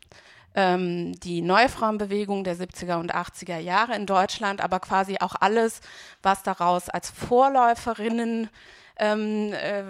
ähm, 0.56 1.20
die 1.20 1.42
neue 1.42 1.70
Frauenbewegung 1.70 2.44
der 2.44 2.56
70er 2.56 3.00
und 3.00 3.14
80er 3.14 3.60
Jahre 3.60 3.96
in 3.96 4.06
Deutschland, 4.06 4.62
aber 4.62 4.80
quasi 4.80 5.18
auch 5.20 5.36
alles, 5.40 5.82
was 6.24 6.44
daraus 6.44 6.90
als 6.90 7.10
Vorläuferinnen 7.10 8.50
ähm, 8.98 9.52
äh, 9.54 9.84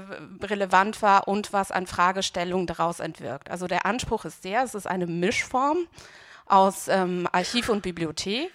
relevant 0.43 1.01
war 1.01 1.27
und 1.27 1.53
was 1.53 1.71
an 1.71 1.85
Fragestellungen 1.85 2.65
daraus 2.65 2.99
entwirkt. 2.99 3.51
Also 3.51 3.67
der 3.67 3.85
Anspruch 3.85 4.25
ist 4.25 4.43
der, 4.43 4.63
es 4.63 4.73
ist 4.73 4.87
eine 4.87 5.05
Mischform 5.05 5.87
aus 6.47 6.87
ähm, 6.87 7.27
Archiv 7.31 7.69
und 7.69 7.83
Bibliothek. 7.83 8.51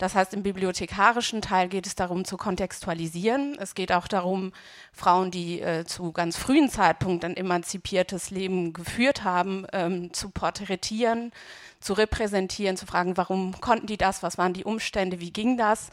Das 0.00 0.14
heißt, 0.14 0.32
im 0.32 0.42
bibliothekarischen 0.42 1.42
Teil 1.42 1.68
geht 1.68 1.86
es 1.86 1.94
darum 1.94 2.24
zu 2.24 2.38
kontextualisieren. 2.38 3.58
Es 3.60 3.74
geht 3.74 3.92
auch 3.92 4.08
darum, 4.08 4.52
Frauen, 4.94 5.30
die 5.30 5.60
äh, 5.60 5.84
zu 5.84 6.10
ganz 6.12 6.38
frühen 6.38 6.70
Zeitpunkt 6.70 7.22
ein 7.22 7.36
emanzipiertes 7.36 8.30
Leben 8.30 8.72
geführt 8.72 9.24
haben, 9.24 9.66
ähm, 9.74 10.10
zu 10.14 10.30
porträtieren, 10.30 11.32
zu 11.80 11.92
repräsentieren, 11.92 12.78
zu 12.78 12.86
fragen, 12.86 13.18
warum 13.18 13.60
konnten 13.60 13.88
die 13.88 13.98
das, 13.98 14.22
was 14.22 14.38
waren 14.38 14.54
die 14.54 14.64
Umstände, 14.64 15.20
wie 15.20 15.34
ging 15.34 15.58
das 15.58 15.90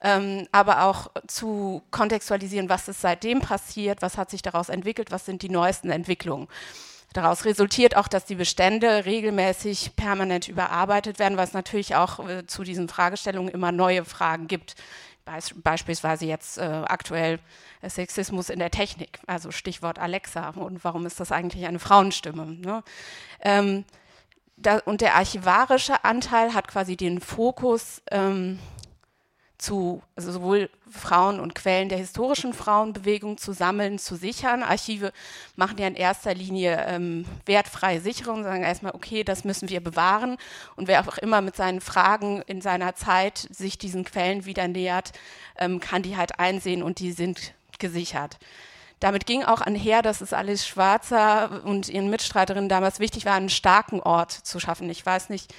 ähm, 0.00 0.48
aber 0.52 0.84
auch 0.84 1.10
zu 1.28 1.82
kontextualisieren, 1.90 2.68
was 2.68 2.88
ist 2.88 3.00
seitdem 3.00 3.40
passiert, 3.40 4.02
was 4.02 4.18
hat 4.18 4.30
sich 4.30 4.42
daraus 4.42 4.68
entwickelt, 4.68 5.10
was 5.12 5.24
sind 5.24 5.42
die 5.42 5.48
neuesten 5.48 5.90
Entwicklungen. 5.90 6.48
Daraus 7.14 7.44
resultiert 7.44 7.96
auch, 7.96 8.08
dass 8.08 8.24
die 8.24 8.34
Bestände 8.34 9.04
regelmäßig 9.04 9.94
permanent 9.94 10.48
überarbeitet 10.48 11.20
werden, 11.20 11.38
was 11.38 11.52
natürlich 11.52 11.94
auch 11.94 12.28
äh, 12.28 12.44
zu 12.46 12.64
diesen 12.64 12.88
Fragestellungen 12.88 13.54
immer 13.54 13.70
neue 13.70 14.04
Fragen 14.04 14.48
gibt. 14.48 14.74
Beis 15.24 15.54
beispielsweise 15.54 16.26
jetzt 16.26 16.58
äh, 16.58 16.62
aktuell 16.62 17.38
Sexismus 17.86 18.50
in 18.50 18.58
der 18.58 18.72
Technik, 18.72 19.20
also 19.28 19.52
Stichwort 19.52 20.00
Alexa 20.00 20.50
und 20.50 20.82
warum 20.82 21.06
ist 21.06 21.20
das 21.20 21.30
eigentlich 21.30 21.64
eine 21.66 21.78
Frauenstimme? 21.78 22.46
Ne? 22.46 22.82
Ähm, 23.40 23.84
da, 24.56 24.78
und 24.78 25.00
der 25.00 25.14
archivarische 25.14 26.04
Anteil 26.04 26.52
hat 26.52 26.66
quasi 26.66 26.96
den 26.96 27.20
Fokus 27.20 28.02
ähm, 28.10 28.58
zu 29.58 30.02
also 30.16 30.32
sowohl 30.32 30.68
Frauen 30.90 31.40
und 31.40 31.54
Quellen 31.54 31.88
der 31.88 31.98
historischen 31.98 32.52
Frauenbewegung 32.52 33.38
zu 33.38 33.52
sammeln, 33.52 33.98
zu 33.98 34.16
sichern. 34.16 34.62
Archive 34.62 35.12
machen 35.56 35.78
ja 35.78 35.86
in 35.86 35.94
erster 35.94 36.34
Linie 36.34 36.84
ähm, 36.86 37.24
wertfreie 37.46 38.00
Sicherung, 38.00 38.42
sagen 38.42 38.62
erstmal, 38.62 38.94
okay, 38.94 39.24
das 39.24 39.44
müssen 39.44 39.68
wir 39.68 39.82
bewahren. 39.82 40.36
Und 40.76 40.88
wer 40.88 41.00
auch 41.08 41.18
immer 41.18 41.40
mit 41.40 41.56
seinen 41.56 41.80
Fragen 41.80 42.42
in 42.42 42.60
seiner 42.60 42.94
Zeit 42.94 43.46
sich 43.50 43.78
diesen 43.78 44.04
Quellen 44.04 44.44
wieder 44.44 44.68
nähert, 44.68 45.12
ähm, 45.58 45.80
kann 45.80 46.02
die 46.02 46.16
halt 46.16 46.38
einsehen 46.38 46.82
und 46.82 46.98
die 46.98 47.12
sind 47.12 47.54
gesichert. 47.78 48.38
damit 49.00 49.26
ging 49.26 49.44
auch 49.44 49.60
einher, 49.60 50.00
dass 50.00 50.20
es 50.20 50.32
Alice 50.32 50.66
Schwarzer 50.66 51.62
und 51.64 51.88
ihren 51.88 52.08
Mitstreiterinnen 52.08 52.68
damals 52.70 53.00
wichtig 53.00 53.26
war, 53.26 53.34
einen 53.34 53.50
starken 53.50 54.00
Ort 54.00 54.32
zu 54.32 54.60
schaffen. 54.60 54.88
Ich 54.88 55.04
weiß 55.04 55.28
nicht, 55.28 55.52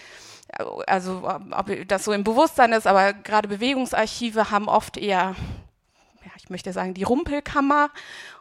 also 0.88 1.30
ob 1.52 1.88
das 1.88 2.06
so 2.06 2.14
im 2.14 2.24
Bewusstsein 2.24 2.72
ist, 2.74 2.88
aber 2.88 3.14
gerade 3.14 3.48
Bewegungsarchive 3.48 4.52
haben 4.52 4.68
oft 4.68 4.98
eher 4.98 5.36
ich 6.46 6.50
möchte 6.52 6.72
sagen, 6.74 6.94
die 6.94 7.04
Rumpelkammer 7.04 7.90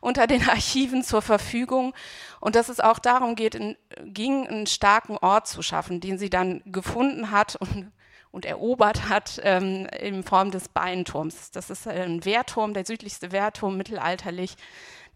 unter 0.01 0.27
den 0.27 0.47
Archiven 0.49 1.03
zur 1.03 1.23
Verfügung 1.23 1.95
und 2.41 2.55
dass 2.55 2.69
es 2.69 2.81
auch 2.81 2.99
darum 2.99 3.35
geht, 3.35 3.55
in, 3.55 3.77
ging, 4.05 4.47
einen 4.47 4.67
starken 4.67 5.17
Ort 5.17 5.47
zu 5.47 5.63
schaffen, 5.63 6.01
den 6.01 6.19
sie 6.19 6.31
dann 6.31 6.63
gefunden 6.67 7.31
hat 7.31 7.57
und, 7.57 7.91
und 8.31 8.45
erobert 8.45 9.09
hat 9.09 9.41
ähm, 9.43 9.87
in 9.99 10.23
Form 10.23 10.51
des 10.51 10.69
Beinturms. 10.69 11.51
Das 11.51 11.71
ist 11.71 11.89
ein 11.89 12.25
Wehrturm, 12.25 12.75
der 12.75 12.85
südlichste 12.85 13.33
Wehrturm 13.33 13.77
mittelalterlich 13.77 14.57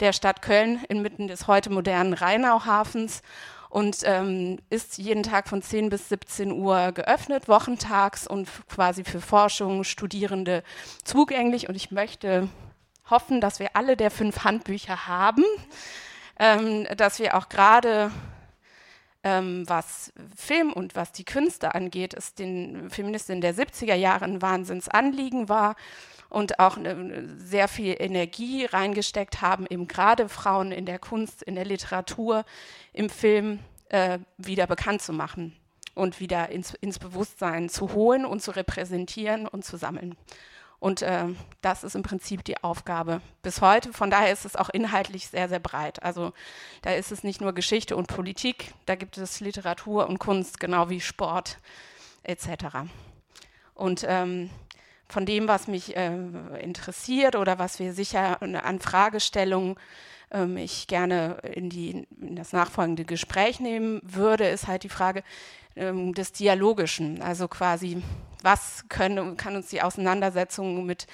der 0.01 0.13
Stadt 0.13 0.41
Köln 0.43 0.83
inmitten 0.89 1.29
des 1.29 1.47
heute 1.47 1.71
modernen 1.71 2.15
Rheinauhafens 2.15 3.23
und 3.71 3.99
ähm, 4.05 4.59
ist 4.71 4.99
jeden 4.99 5.23
Tag 5.23 5.49
von 5.49 5.63
10 5.63 5.91
bis 5.91 6.09
17 6.09 6.53
Uhr 6.53 6.93
geöffnet, 6.93 7.49
wochentags 7.49 8.27
und 8.27 8.49
quasi 8.69 9.05
für 9.05 9.21
Forschung, 9.21 9.85
Studierende 9.85 10.63
zugänglich. 11.05 11.69
Und 11.69 11.75
ich 11.75 11.91
möchte 11.91 12.49
hoffen, 13.11 13.41
dass 13.41 13.59
wir 13.59 13.71
alle 13.75 13.97
der 13.97 14.11
fünf 14.11 14.45
Handbücher 14.45 15.07
haben, 15.07 15.45
ähm, 16.39 16.87
dass 16.97 17.19
wir 17.19 17.37
auch 17.37 17.49
gerade 17.49 18.11
ähm, 19.23 19.65
was 19.69 20.13
Film 20.37 20.73
und 20.73 20.95
was 20.95 21.13
die 21.13 21.25
Künste 21.25 21.75
angeht, 21.75 22.15
es 22.15 22.35
den 22.35 22.89
Feministinnen 22.91 23.41
der 23.41 23.55
70er 23.55 23.95
Jahre 23.95 24.25
ein 24.25 24.41
Wahnsinnsanliegen 24.41 25.49
war 25.49 25.77
und 26.29 26.59
auch 26.59 26.77
sehr 27.37 27.69
viel 27.69 27.97
Energie 27.99 28.65
reingesteckt 28.67 29.41
haben, 29.41 29.67
eben 29.69 29.89
gerade 29.89 30.29
Frauen 30.29 30.73
in 30.73 30.87
der 30.87 30.99
Kunst, 30.99 31.43
in 31.43 31.55
der 31.55 31.65
Literatur, 31.65 32.45
im 32.93 33.09
Film 33.09 33.61
äh, 33.89 34.19
wieder 34.37 34.67
bekannt 34.67 35.03
zu 35.03 35.13
machen 35.13 35.57
und 35.95 36.21
wieder 36.21 36.51
ins, 36.51 36.75
ins 36.75 36.99
Bewusstsein 36.99 37.69
zu 37.69 37.93
holen 37.93 38.25
und 38.25 38.43
zu 38.43 38.51
repräsentieren 38.51 39.49
und 39.49 39.65
zu 39.65 39.77
sammeln. 39.77 40.17
Und 40.81 41.03
äh, 41.03 41.25
das 41.61 41.83
ist 41.83 41.97
im 41.97 42.05
Prinzip 42.05 42.45
die 42.45 42.63
Aufgabe 42.63 43.21
bis 43.43 43.61
heute. 43.61 43.93
Von 43.93 44.11
daher 44.11 44.33
ist 44.33 44.45
es 44.45 44.55
auch 44.55 44.69
inhaltlich 44.69 45.27
sehr, 45.27 45.49
sehr 45.49 45.59
breit. 45.59 46.03
Also 46.05 46.33
da 46.83 46.93
ist 46.93 47.11
es 47.11 47.25
nicht 47.25 47.41
nur 47.41 47.53
Geschichte 47.53 47.97
und 47.97 48.07
Politik, 48.07 48.75
da 48.87 48.95
gibt 48.95 49.19
es 49.19 49.41
Literatur 49.41 50.09
und 50.09 50.19
Kunst, 50.19 50.61
genau 50.61 50.89
wie 50.89 51.01
Sport 51.01 51.59
etc. 52.23 52.87
Und 53.75 54.05
ähm, 54.07 54.51
von 55.09 55.27
dem, 55.27 55.49
was 55.49 55.69
mich 55.69 55.97
äh, 55.97 56.13
interessiert 56.61 57.37
oder 57.37 57.59
was 57.59 57.79
wir 57.79 57.93
sicher 57.93 58.43
an 58.43 58.81
Fragestellungen 58.81 59.77
ähm, 60.31 60.57
ich 60.57 60.87
gerne 60.87 61.39
in, 61.43 61.71
die, 61.71 62.07
in 62.21 62.37
das 62.37 62.53
nachfolgende 62.53 63.05
Gespräch 63.05 63.61
nehmen 63.61 64.01
würde, 64.03 64.49
ist 64.49 64.67
halt 64.67 64.83
die 64.83 64.89
Frage 64.89 65.23
ähm, 65.77 66.15
des 66.15 66.33
Dialogischen. 66.33 67.23
Also 67.23 67.49
quasi, 67.49 68.03
was 68.43 68.85
können, 68.89 69.37
kann 69.37 69.57
uns 69.57 69.69
die 69.69 69.83
Auseinandersetzung 69.83 70.85
mit 70.85 71.07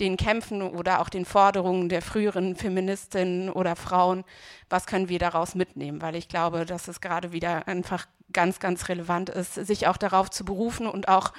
den 0.00 0.16
Kämpfen 0.16 0.62
oder 0.62 1.00
auch 1.00 1.10
den 1.10 1.24
Forderungen 1.24 1.88
der 1.88 2.02
früheren 2.02 2.56
Feministinnen 2.56 3.50
oder 3.50 3.76
Frauen, 3.76 4.24
was 4.70 4.86
können 4.86 5.08
wir 5.08 5.18
daraus 5.18 5.54
mitnehmen? 5.54 6.00
Weil 6.00 6.16
ich 6.16 6.28
glaube, 6.28 6.64
dass 6.64 6.88
es 6.88 7.00
gerade 7.00 7.32
wieder 7.32 7.68
einfach 7.68 8.06
ganz, 8.32 8.58
ganz 8.58 8.88
relevant 8.88 9.28
ist, 9.28 9.54
sich 9.54 9.86
auch 9.86 9.98
darauf 9.98 10.30
zu 10.30 10.44
berufen 10.46 10.86
und 10.86 11.08
auch 11.08 11.32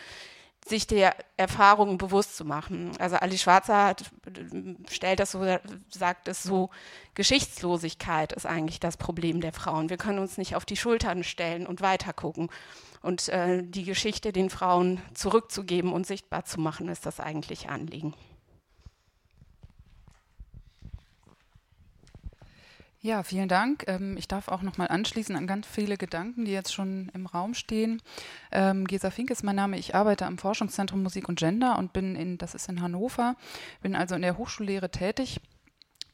sich 0.68 0.88
der 0.88 1.16
Erfahrungen 1.38 1.98
bewusst 1.98 2.38
zu 2.38 2.46
machen. 2.46 2.92
Also 3.00 3.18
Ali 3.18 3.38
Schwarzer 3.38 3.86
hat, 3.86 4.12
stellt 4.90 5.20
das 5.20 5.32
so, 5.32 5.46
sagt 5.90 6.28
es 6.28 6.44
so, 6.44 6.70
Geschichtslosigkeit 7.16 8.34
ist 8.34 8.46
eigentlich 8.46 8.80
das 8.80 8.98
Problem 8.98 9.42
der 9.42 9.54
Frauen. 9.54 9.90
Wir 9.90 9.98
können 9.98 10.20
uns 10.20 10.38
nicht 10.38 10.56
auf 10.56 10.66
die 10.66 10.78
Schultern 10.78 11.24
stellen 11.24 11.68
und 11.68 11.82
weitergucken. 11.82 12.50
Und 13.02 13.28
äh, 13.30 13.64
die 13.64 13.84
Geschichte 13.84 14.32
den 14.32 14.50
Frauen 14.50 15.02
zurückzugeben 15.14 15.92
und 15.92 16.08
sichtbar 16.08 16.46
zu 16.46 16.60
machen, 16.62 16.88
ist 16.88 17.06
das 17.06 17.20
eigentliche 17.20 17.70
Anliegen. 17.70 18.14
Ja, 23.06 23.22
vielen 23.22 23.50
Dank. 23.50 23.84
Ähm, 23.88 24.16
ich 24.16 24.30
darf 24.30 24.48
auch 24.48 24.62
noch 24.62 24.78
mal 24.78 24.88
anschließen 24.88 25.36
an 25.36 25.46
ganz 25.46 25.68
viele 25.68 25.98
Gedanken, 25.98 26.46
die 26.46 26.54
jetzt 26.54 26.74
schon 26.74 27.12
im 27.14 27.26
Raum 27.26 27.54
stehen. 27.54 28.02
Ähm, 28.50 28.88
Gesa 28.88 29.12
Fink 29.12 29.30
ist 29.30 29.44
mein 29.44 29.58
Name. 29.58 29.78
Ich 29.78 29.94
arbeite 29.94 30.26
am 30.26 30.38
Forschungszentrum 30.38 31.04
Musik 31.04 31.28
und 31.28 31.38
Gender 31.38 31.78
und 31.78 31.92
bin 31.92 32.16
in, 32.16 32.38
das 32.38 32.56
ist 32.56 32.70
in 32.70 32.82
Hannover, 32.82 33.36
bin 33.82 33.94
also 33.98 34.16
in 34.16 34.22
der 34.22 34.38
Hochschullehre 34.38 34.90
tätig 34.90 35.42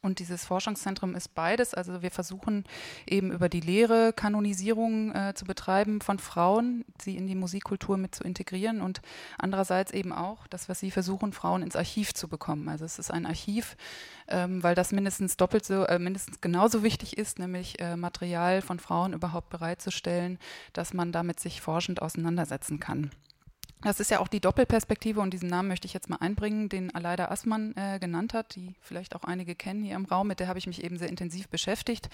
und 0.02 0.20
dieses 0.20 0.46
Forschungszentrum 0.46 1.14
ist 1.14 1.36
beides. 1.36 1.74
Also 1.74 2.02
wir 2.02 2.12
versuchen 2.12 2.64
eben 3.06 3.32
über 3.32 3.50
die 3.50 3.60
Lehre 3.60 4.14
Kanonisierung 4.14 5.14
äh, 5.14 5.34
zu 5.34 5.44
betreiben 5.46 6.00
von 6.00 6.20
Frauen, 6.20 6.86
sie 7.02 7.18
in 7.18 7.28
die 7.28 7.36
Musikkultur 7.36 7.98
mit 7.98 8.16
zu 8.16 8.24
integrieren 8.24 8.82
und 8.82 9.02
andererseits 9.38 9.92
eben 9.92 10.14
auch 10.14 10.48
das, 10.48 10.70
was 10.70 10.80
Sie 10.80 10.92
versuchen, 10.92 11.34
Frauen 11.34 11.64
ins 11.64 11.76
Archiv 11.76 12.14
zu 12.14 12.30
bekommen. 12.30 12.70
Also 12.70 12.86
es 12.86 12.98
ist 12.98 13.12
ein 13.12 13.26
Archiv, 13.26 13.76
ähm, 14.30 14.64
weil 14.64 14.76
das 14.76 14.94
mindestens 14.94 15.36
doppelt 15.36 15.66
so, 15.66 15.84
äh, 15.84 16.00
mindestens 16.00 16.40
genauso 16.40 16.82
wichtig 16.82 17.18
ist, 17.18 17.38
nämlich 17.38 17.80
äh, 17.80 17.98
Material 17.98 18.62
von 18.62 18.80
Frauen 18.80 19.12
überhaupt 19.12 19.50
bereitzustellen, 19.50 20.40
dass 20.72 20.94
man 20.94 21.12
damit 21.12 21.42
sich 21.42 21.60
forschend 21.60 22.02
auseinandersetzen 22.02 22.80
kann. 22.80 23.12
Das 23.82 24.02
ist 24.02 24.12
ja 24.12 24.20
auch 24.20 24.28
die 24.28 24.42
Doppelperspektive 24.42 25.22
und 25.22 25.32
diesen 25.32 25.48
Namen 25.48 25.70
möchte 25.70 25.86
ich 25.88 25.94
jetzt 25.94 26.10
mal 26.10 26.18
einbringen, 26.18 26.68
den 26.68 26.94
Aleida 26.94 27.30
Assmann 27.30 27.74
äh, 27.78 27.98
genannt 28.00 28.34
hat, 28.34 28.56
die 28.56 28.76
vielleicht 28.82 29.16
auch 29.16 29.24
einige 29.24 29.56
kennen 29.56 29.84
hier 29.84 29.96
im 29.96 30.04
Raum. 30.04 30.28
Mit 30.28 30.42
der 30.42 30.50
habe 30.50 30.60
ich 30.60 30.68
mich 30.68 30.84
eben 30.84 30.98
sehr 30.98 31.08
intensiv 31.08 31.48
beschäftigt 31.48 32.10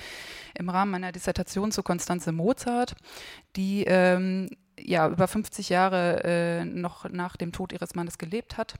im 0.53 0.69
Rahmen 0.69 0.91
meiner 0.91 1.11
Dissertation 1.11 1.71
zu 1.71 1.81
Konstanze 1.81 2.31
Mozart, 2.31 2.95
die 3.55 3.83
ähm, 3.85 4.49
ja 4.79 5.07
über 5.09 5.27
50 5.27 5.69
Jahre 5.69 6.23
äh, 6.23 6.65
noch 6.65 7.09
nach 7.09 7.35
dem 7.35 7.51
Tod 7.51 7.73
ihres 7.73 7.95
Mannes 7.95 8.19
gelebt 8.19 8.57
hat 8.57 8.75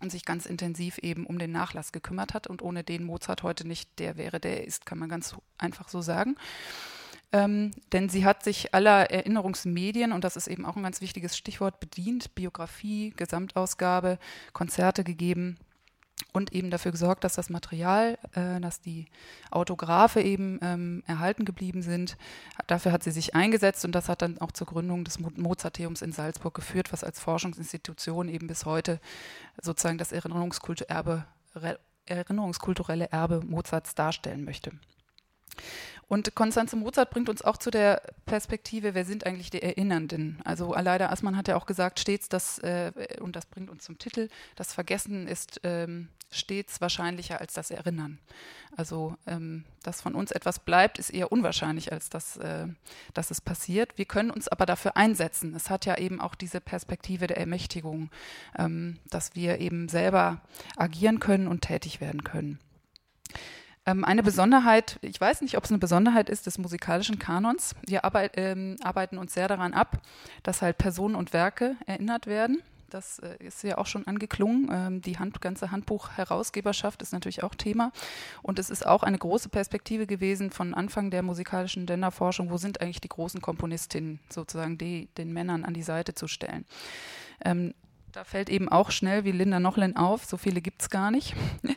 und 0.00 0.10
sich 0.12 0.26
ganz 0.26 0.44
intensiv 0.44 0.98
eben 0.98 1.24
um 1.26 1.38
den 1.38 1.50
Nachlass 1.50 1.92
gekümmert 1.92 2.34
hat 2.34 2.46
und 2.46 2.60
ohne 2.60 2.84
den 2.84 3.04
Mozart 3.04 3.42
heute 3.42 3.66
nicht 3.66 3.98
der 3.98 4.18
wäre, 4.18 4.38
der 4.38 4.58
er 4.58 4.66
ist, 4.66 4.84
kann 4.84 4.98
man 4.98 5.08
ganz 5.08 5.34
einfach 5.56 5.88
so 5.88 6.02
sagen. 6.02 6.36
Ähm, 7.30 7.72
denn 7.92 8.08
sie 8.08 8.24
hat 8.24 8.42
sich 8.42 8.74
aller 8.74 9.10
Erinnerungsmedien, 9.10 10.12
und 10.12 10.24
das 10.24 10.36
ist 10.36 10.46
eben 10.46 10.64
auch 10.64 10.76
ein 10.76 10.82
ganz 10.82 11.00
wichtiges 11.00 11.36
Stichwort, 11.36 11.78
bedient, 11.78 12.34
Biografie, 12.34 13.12
Gesamtausgabe, 13.16 14.18
Konzerte 14.54 15.04
gegeben 15.04 15.58
und 16.32 16.52
eben 16.52 16.70
dafür 16.70 16.92
gesorgt, 16.92 17.24
dass 17.24 17.34
das 17.34 17.50
Material, 17.50 18.18
äh, 18.32 18.60
dass 18.60 18.80
die 18.80 19.06
Autographe 19.50 20.22
eben 20.22 20.58
ähm, 20.62 21.02
erhalten 21.06 21.44
geblieben 21.44 21.82
sind. 21.82 22.16
Dafür 22.66 22.92
hat 22.92 23.02
sie 23.02 23.10
sich 23.10 23.34
eingesetzt 23.34 23.84
und 23.84 23.92
das 23.92 24.08
hat 24.08 24.22
dann 24.22 24.38
auch 24.38 24.52
zur 24.52 24.66
Gründung 24.66 25.04
des 25.04 25.18
Mo 25.18 25.30
Mozarteums 25.36 26.02
in 26.02 26.12
Salzburg 26.12 26.54
geführt, 26.54 26.92
was 26.92 27.04
als 27.04 27.20
Forschungsinstitution 27.20 28.28
eben 28.28 28.46
bis 28.46 28.64
heute 28.64 29.00
sozusagen 29.60 29.98
das 29.98 30.12
Erinnerungskulturelle 30.12 30.88
Erbe, 30.88 31.24
Erinnerungskulturelle 32.06 33.10
Erbe 33.10 33.40
Mozarts 33.44 33.94
darstellen 33.94 34.44
möchte. 34.44 34.72
Und 36.08 36.34
Konstanze 36.34 36.76
Mozart 36.76 37.10
bringt 37.10 37.28
uns 37.28 37.42
auch 37.42 37.58
zu 37.58 37.70
der 37.70 38.02
Perspektive, 38.24 38.94
wer 38.94 39.04
sind 39.04 39.26
eigentlich 39.26 39.50
die 39.50 39.62
Erinnernden? 39.62 40.40
Also 40.44 40.72
Aleida 40.72 41.10
Assmann 41.10 41.36
hat 41.36 41.48
ja 41.48 41.56
auch 41.56 41.66
gesagt, 41.66 42.00
stets 42.00 42.30
das, 42.30 42.58
äh, 42.60 42.92
und 43.20 43.36
das 43.36 43.44
bringt 43.44 43.68
uns 43.68 43.84
zum 43.84 43.98
Titel, 43.98 44.30
das 44.56 44.72
Vergessen 44.72 45.28
ist 45.28 45.60
ähm, 45.64 46.08
stets 46.30 46.80
wahrscheinlicher 46.80 47.40
als 47.40 47.52
das 47.52 47.70
Erinnern. 47.70 48.18
Also, 48.76 49.16
ähm, 49.26 49.64
dass 49.82 50.00
von 50.00 50.14
uns 50.14 50.30
etwas 50.30 50.60
bleibt, 50.60 50.98
ist 50.98 51.10
eher 51.10 51.32
unwahrscheinlich, 51.32 51.92
als 51.92 52.10
dass, 52.10 52.36
äh, 52.36 52.68
dass 53.12 53.30
es 53.30 53.40
passiert. 53.40 53.98
Wir 53.98 54.04
können 54.04 54.30
uns 54.30 54.48
aber 54.48 54.66
dafür 54.66 54.96
einsetzen. 54.96 55.54
Es 55.54 55.68
hat 55.68 55.84
ja 55.84 55.98
eben 55.98 56.20
auch 56.20 56.34
diese 56.34 56.60
Perspektive 56.60 57.26
der 57.26 57.38
Ermächtigung, 57.38 58.10
ähm, 58.56 58.98
dass 59.10 59.34
wir 59.34 59.58
eben 59.58 59.88
selber 59.88 60.40
agieren 60.76 61.20
können 61.20 61.48
und 61.48 61.62
tätig 61.62 62.00
werden 62.00 62.24
können. 62.24 62.60
Ähm, 63.88 64.04
eine 64.04 64.22
Besonderheit, 64.22 64.98
ich 65.00 65.18
weiß 65.18 65.40
nicht, 65.40 65.56
ob 65.56 65.64
es 65.64 65.70
eine 65.70 65.78
Besonderheit 65.78 66.28
ist 66.28 66.44
des 66.44 66.58
musikalischen 66.58 67.18
Kanons. 67.18 67.74
Wir 67.86 68.04
arbeit, 68.04 68.32
ähm, 68.36 68.76
arbeiten 68.82 69.16
uns 69.16 69.32
sehr 69.32 69.48
daran 69.48 69.72
ab, 69.72 70.02
dass 70.42 70.60
halt 70.60 70.76
Personen 70.76 71.14
und 71.14 71.32
Werke 71.32 71.74
erinnert 71.86 72.26
werden. 72.26 72.62
Das 72.90 73.18
äh, 73.20 73.36
ist 73.38 73.62
ja 73.64 73.78
auch 73.78 73.86
schon 73.86 74.06
angeklungen. 74.06 74.68
Ähm, 74.70 75.00
die 75.00 75.18
Hand, 75.18 75.40
ganze 75.40 75.70
Handbuch-Herausgeberschaft 75.70 77.00
ist 77.00 77.14
natürlich 77.14 77.42
auch 77.42 77.54
Thema. 77.54 77.92
Und 78.42 78.58
es 78.58 78.68
ist 78.68 78.86
auch 78.86 79.02
eine 79.02 79.18
große 79.18 79.48
Perspektive 79.48 80.06
gewesen 80.06 80.50
von 80.50 80.74
Anfang 80.74 81.10
der 81.10 81.22
musikalischen 81.22 81.86
Genderforschung. 81.86 82.50
Wo 82.50 82.58
sind 82.58 82.82
eigentlich 82.82 83.00
die 83.00 83.08
großen 83.08 83.40
Komponistinnen, 83.40 84.20
sozusagen 84.28 84.76
die, 84.76 85.08
den 85.16 85.32
Männern 85.32 85.64
an 85.64 85.72
die 85.72 85.82
Seite 85.82 86.14
zu 86.14 86.28
stellen? 86.28 86.66
Ähm, 87.42 87.72
da 88.12 88.24
fällt 88.24 88.48
eben 88.48 88.68
auch 88.68 88.90
schnell 88.90 89.24
wie 89.24 89.32
Linda 89.32 89.60
Nochlin 89.60 89.96
auf, 89.96 90.24
so 90.24 90.36
viele 90.36 90.60
gibt 90.60 90.82
es 90.82 90.90
gar 90.90 91.10
nicht. 91.10 91.34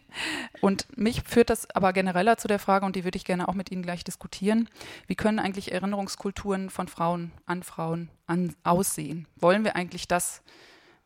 Und 0.62 0.86
mich 0.98 1.24
führt 1.24 1.50
das 1.50 1.70
aber 1.72 1.94
genereller 1.94 2.38
zu 2.38 2.48
der 2.48 2.60
Frage, 2.60 2.86
und 2.86 2.96
die 2.96 3.04
würde 3.04 3.16
ich 3.16 3.26
gerne 3.26 3.48
auch 3.48 3.54
mit 3.54 3.72
Ihnen 3.72 3.82
gleich 3.82 4.04
diskutieren, 4.04 4.70
wie 5.08 5.16
können 5.16 5.40
eigentlich 5.40 5.72
Erinnerungskulturen 5.72 6.70
von 6.70 6.88
Frauen 6.88 7.32
an 7.46 7.64
Frauen 7.64 8.10
an, 8.28 8.56
aussehen? 8.64 9.28
Wollen 9.38 9.64
wir 9.64 9.76
eigentlich 9.76 10.08
das, 10.08 10.44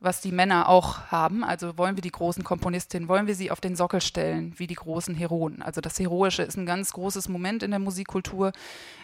was 0.05 0.21
die 0.21 0.31
Männer 0.31 0.69
auch 0.69 1.07
haben. 1.11 1.43
Also 1.43 1.77
wollen 1.77 1.97
wir 1.97 2.01
die 2.01 2.11
großen 2.11 2.43
Komponistinnen, 2.43 3.09
wollen 3.09 3.27
wir 3.27 3.35
sie 3.35 3.51
auf 3.51 3.59
den 3.59 3.75
Sockel 3.75 3.99
stellen, 3.99 4.53
wie 4.57 4.67
die 4.67 4.75
großen 4.75 5.15
Heroen. 5.15 5.61
Also 5.61 5.81
das 5.81 5.99
Heroische 5.99 6.43
ist 6.43 6.57
ein 6.57 6.65
ganz 6.65 6.93
großes 6.93 7.27
Moment 7.27 7.63
in 7.63 7.71
der 7.71 7.79
Musikkultur. 7.79 8.53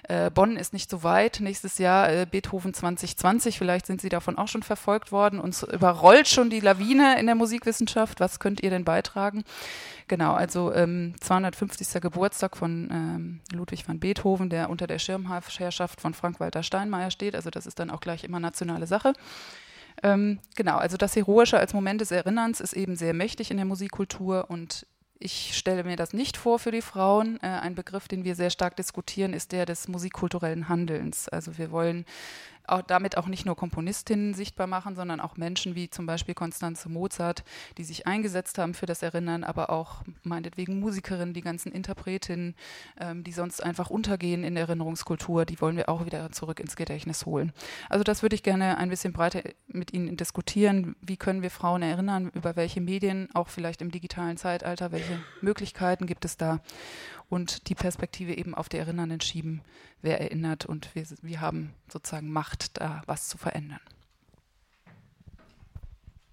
Äh, 0.04 0.30
Bonn 0.32 0.56
ist 0.56 0.74
nicht 0.74 0.90
so 0.90 1.04
weit. 1.04 1.40
Nächstes 1.42 1.78
Jahr 1.80 2.10
äh, 2.10 2.26
Beethoven 2.30 2.74
2020. 2.74 3.58
Vielleicht 3.58 3.88
sind 3.88 4.00
Sie 4.00 4.10
davon 4.10 4.38
auch 4.38 4.48
schon 4.48 4.64
verfolgt 4.64 5.12
worden. 5.12 5.40
Uns 5.40 5.64
überrollt 5.64 6.28
schon 6.28 6.50
die 6.50 6.60
Lawine 6.60 7.20
in 7.20 7.26
der 7.26 7.36
Musikwissenschaft. 7.36 8.20
Was 8.20 8.40
könnt 8.40 8.62
ihr 8.62 8.70
denn 8.70 8.86
beitragen? 8.86 9.44
Genau, 10.08 10.34
also 10.34 10.74
ähm, 10.74 11.16
250. 11.20 12.02
Geburtstag 12.02 12.58
von 12.58 12.90
ähm, 12.92 13.40
Ludwig 13.52 13.88
van 13.88 14.00
Beethoven, 14.00 14.50
der 14.50 14.70
unter 14.70 14.86
der 14.86 15.00
Schirmherrschaft 15.00 16.00
von 16.00 16.14
Frank-Walter 16.14 16.64
Steinmeier 16.64 17.12
steht. 17.12 17.36
Also 17.36 17.50
das 17.50 17.66
ist 17.66 17.80
dann 17.80 17.90
auch 17.90 18.02
gleich 18.02 18.24
immer 18.24 18.40
nationale 18.40 18.88
Sache. 18.88 19.14
Ähm, 20.04 20.40
genau, 20.56 20.78
also 20.78 20.98
das 20.98 21.16
Heroische 21.16 21.60
als 21.60 21.74
Moment 21.74 22.02
des 22.02 22.12
Erinnerns 22.12 22.60
ist 22.60 22.74
eben 22.74 22.96
sehr 22.96 23.14
mächtig 23.14 23.52
in 23.52 23.58
der 23.58 23.66
Musikkultur 23.66 24.50
und 24.50 24.86
ich 25.20 25.56
stelle 25.56 25.84
mir 25.84 25.96
das 25.96 26.14
nicht 26.14 26.36
vor 26.36 26.58
für 26.58 26.72
die 26.72 26.82
Frauen. 26.82 27.38
Äh, 27.44 27.48
ein 27.48 27.76
Begriff, 27.76 28.08
den 28.08 28.24
wir 28.24 28.36
sehr 28.36 28.50
stark 28.50 28.76
diskutieren, 28.76 29.34
ist 29.34 29.52
der 29.52 29.66
des 29.66 29.88
musikkulturellen 29.88 30.68
Handelns. 30.68 31.30
Also 31.30 31.60
wir 31.60 31.72
wollen 31.72 32.06
auch 32.68 32.82
damit 32.82 33.18
auch 33.18 33.28
nicht 33.28 33.46
nur 33.46 33.56
Komponistinnen 33.56 34.34
sichtbar 34.34 34.68
machen, 34.68 34.96
sondern 34.96 35.20
auch 35.20 35.38
Menschen 35.38 35.76
wie 35.76 35.90
zum 35.90 36.06
Beispiel 36.06 36.36
Konstanze 36.36 36.90
Mozart, 36.90 37.44
die 37.78 37.84
sich 37.84 38.08
eingesetzt 38.08 38.58
haben 38.58 38.74
für 38.74 38.86
das 38.86 39.02
Erinnern, 39.02 39.44
aber 39.44 39.70
auch 39.70 40.04
meinetwegen 40.24 40.80
Musikerinnen, 40.80 41.34
die 41.34 41.42
ganzen 41.42 41.72
Interpretinnen, 41.72 42.56
ähm, 43.00 43.24
die 43.24 43.32
sonst 43.32 43.64
einfach 43.64 43.90
untergehen 43.90 44.44
in 44.44 44.56
der 44.56 44.66
Erinnerungskultur, 44.66 45.46
die 45.46 45.60
wollen 45.62 45.78
wir 45.78 45.90
auch 45.90 46.06
wieder 46.06 46.32
zurück 46.32 46.60
ins 46.60 46.76
Gedächtnis 46.76 47.26
holen. 47.26 47.52
Also 47.90 48.04
das 48.04 48.22
würde 48.22 48.36
ich 48.36 48.44
gerne 48.44 48.78
ein 48.78 48.90
bisschen 48.90 49.14
breiter 49.14 49.42
mit 49.68 49.94
Ihnen 49.94 50.18
diskutieren. 50.18 50.96
Wie 51.02 51.18
können 51.18 51.42
wir 51.42 51.52
Frauen 51.52 51.82
erinnern? 51.82 52.32
Über 52.34 52.56
welche 52.56 52.82
Medien, 52.82 53.30
auch 53.34 53.50
vielleicht 53.50 53.82
im 53.82 53.92
digitalen 53.92 54.38
Zeitalter, 54.38 54.92
welche 54.92 55.20
Möglichkeiten 55.42 56.06
gibt 56.06 56.26
es 56.26 56.38
da? 56.38 56.60
Und 57.32 57.70
die 57.70 57.76
Perspektive 57.76 58.34
eben 58.34 58.54
auf 58.54 58.68
die 58.68 58.78
Erinnernden 58.78 59.22
schieben, 59.22 59.62
wer 60.02 60.20
erinnert 60.20 60.66
und 60.66 60.94
wir, 60.94 61.06
wir 61.22 61.40
haben 61.40 61.74
sozusagen 61.88 62.30
Macht, 62.30 62.80
da 62.80 63.04
was 63.06 63.30
zu 63.30 63.38
verändern. 63.38 63.80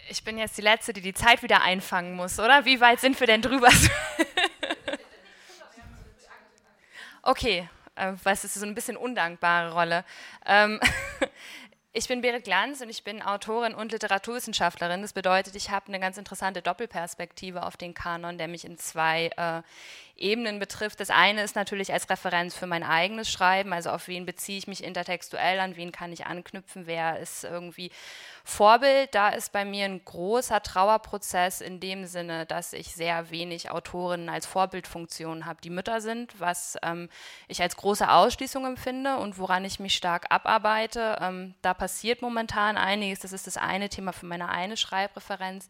Ich 0.09 0.25
bin 0.25 0.37
jetzt 0.37 0.57
die 0.57 0.61
Letzte, 0.61 0.91
die 0.91 1.01
die 1.01 1.13
Zeit 1.13 1.41
wieder 1.41 1.61
einfangen 1.61 2.15
muss, 2.15 2.37
oder? 2.37 2.65
Wie 2.65 2.81
weit 2.81 2.99
sind 2.99 3.17
wir 3.17 3.27
denn 3.27 3.41
drüber? 3.41 3.69
okay, 7.21 7.69
äh, 7.95 8.13
was 8.23 8.43
ist 8.43 8.55
so 8.55 8.65
ein 8.65 8.75
bisschen 8.75 8.97
undankbare 8.97 9.71
Rolle. 9.71 10.03
Ähm, 10.45 10.81
Ich 11.91 12.07
bin 12.07 12.21
Berit 12.21 12.43
Glanz 12.43 12.81
und 12.81 12.89
ich 12.89 13.03
bin 13.03 13.23
Autorin 13.23 13.73
und 13.73 13.91
Literaturwissenschaftlerin. 13.91 15.01
Das 15.01 15.13
bedeutet, 15.13 15.55
ich 15.55 15.71
habe 15.71 15.87
eine 15.87 15.99
ganz 15.99 16.19
interessante 16.19 16.61
Doppelperspektive 16.61 17.65
auf 17.65 17.77
den 17.77 17.95
Kanon, 17.95 18.37
der 18.37 18.47
mich 18.47 18.63
in 18.63 18.77
zwei 18.77 19.31
äh, 19.35 19.63
Ebenen 20.21 20.59
betrifft. 20.59 20.99
Das 20.99 21.09
eine 21.09 21.43
ist 21.43 21.55
natürlich 21.55 21.93
als 21.93 22.09
Referenz 22.09 22.55
für 22.55 22.67
mein 22.67 22.83
eigenes 22.83 23.31
Schreiben, 23.31 23.73
also 23.73 23.89
auf 23.89 24.07
wen 24.07 24.25
beziehe 24.25 24.57
ich 24.57 24.67
mich 24.67 24.83
intertextuell, 24.83 25.59
an 25.59 25.75
wen 25.75 25.91
kann 25.91 26.11
ich 26.11 26.25
anknüpfen, 26.25 26.87
wer 26.87 27.19
ist 27.19 27.43
irgendwie 27.43 27.91
Vorbild. 28.43 29.13
Da 29.13 29.29
ist 29.29 29.51
bei 29.51 29.65
mir 29.65 29.85
ein 29.85 30.03
großer 30.03 30.61
Trauerprozess 30.61 31.61
in 31.61 31.79
dem 31.79 32.05
Sinne, 32.05 32.45
dass 32.45 32.73
ich 32.73 32.93
sehr 32.93 33.29
wenig 33.29 33.71
Autorinnen 33.71 34.29
als 34.29 34.45
Vorbildfunktion 34.45 35.45
habe, 35.45 35.61
die 35.61 35.69
Mütter 35.69 36.01
sind, 36.01 36.39
was 36.39 36.77
ähm, 36.83 37.09
ich 37.47 37.61
als 37.61 37.75
große 37.77 38.09
Ausschließung 38.09 38.65
empfinde 38.65 39.17
und 39.17 39.37
woran 39.37 39.65
ich 39.65 39.79
mich 39.79 39.95
stark 39.95 40.25
abarbeite. 40.29 41.17
Ähm, 41.21 41.55
da 41.61 41.73
passiert 41.73 42.21
momentan 42.21 42.77
einiges. 42.77 43.19
Das 43.19 43.33
ist 43.33 43.47
das 43.47 43.57
eine 43.57 43.89
Thema 43.89 44.13
für 44.13 44.25
meine 44.25 44.49
eine 44.49 44.77
Schreibreferenz 44.77 45.67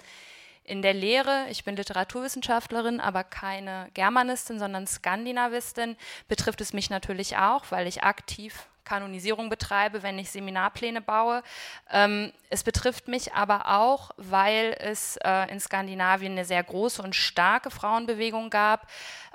in 0.69 0.84
der 0.84 0.93
Lehre, 0.93 1.47
ich 1.49 1.63
bin 1.63 1.75
Literaturwissenschaftlerin, 1.75 2.99
aber 2.99 3.23
keine 3.23 3.89
Germanistin, 3.95 4.60
sondern 4.60 4.86
Skandinavistin, 4.86 5.97
betrifft 6.27 6.62
es 6.62 6.73
mich 6.73 6.91
natürlich 6.91 7.38
auch, 7.38 7.65
weil 7.71 7.88
ich 7.88 8.03
aktiv 8.03 8.69
Kanonisierung 8.84 9.49
betreibe, 9.49 10.03
wenn 10.03 10.19
ich 10.19 10.32
Seminarpläne 10.32 11.01
baue. 11.01 11.43
Ähm, 11.89 12.32
es 12.49 12.63
betrifft 12.63 13.08
mich 13.08 13.34
aber 13.34 13.67
auch, 13.67 14.12
weil 14.17 14.75
es 14.79 15.17
äh, 15.17 15.51
in 15.51 15.60
Skandinavien 15.60 16.34
eine 16.34 16.45
sehr 16.45 16.63
große 16.63 17.01
und 17.01 17.15
starke 17.15 17.71
Frauenbewegung 17.71 18.49
gab, 18.49 18.88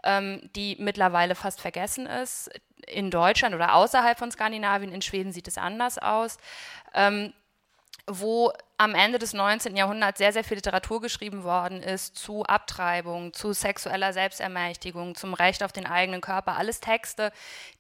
ähm, 0.02 0.50
die 0.54 0.76
mittlerweile 0.78 1.34
fast 1.34 1.60
vergessen 1.60 2.06
ist. 2.06 2.50
In 2.86 3.10
Deutschland 3.10 3.54
oder 3.54 3.74
außerhalb 3.74 4.18
von 4.18 4.30
Skandinavien, 4.30 4.92
in 4.92 5.02
Schweden 5.02 5.32
sieht 5.32 5.48
es 5.48 5.58
anders 5.58 5.98
aus. 5.98 6.38
Ähm, 6.92 7.32
wo 8.06 8.52
am 8.76 8.94
Ende 8.94 9.18
des 9.18 9.32
19. 9.32 9.76
Jahrhunderts 9.76 10.18
sehr, 10.18 10.32
sehr 10.32 10.44
viel 10.44 10.56
Literatur 10.56 11.00
geschrieben 11.00 11.42
worden 11.42 11.82
ist 11.82 12.16
zu 12.16 12.44
Abtreibung, 12.44 13.32
zu 13.32 13.52
sexueller 13.52 14.12
Selbstermächtigung, 14.12 15.14
zum 15.14 15.32
Recht 15.32 15.62
auf 15.62 15.72
den 15.72 15.86
eigenen 15.86 16.20
Körper. 16.20 16.56
Alles 16.56 16.80
Texte, 16.80 17.32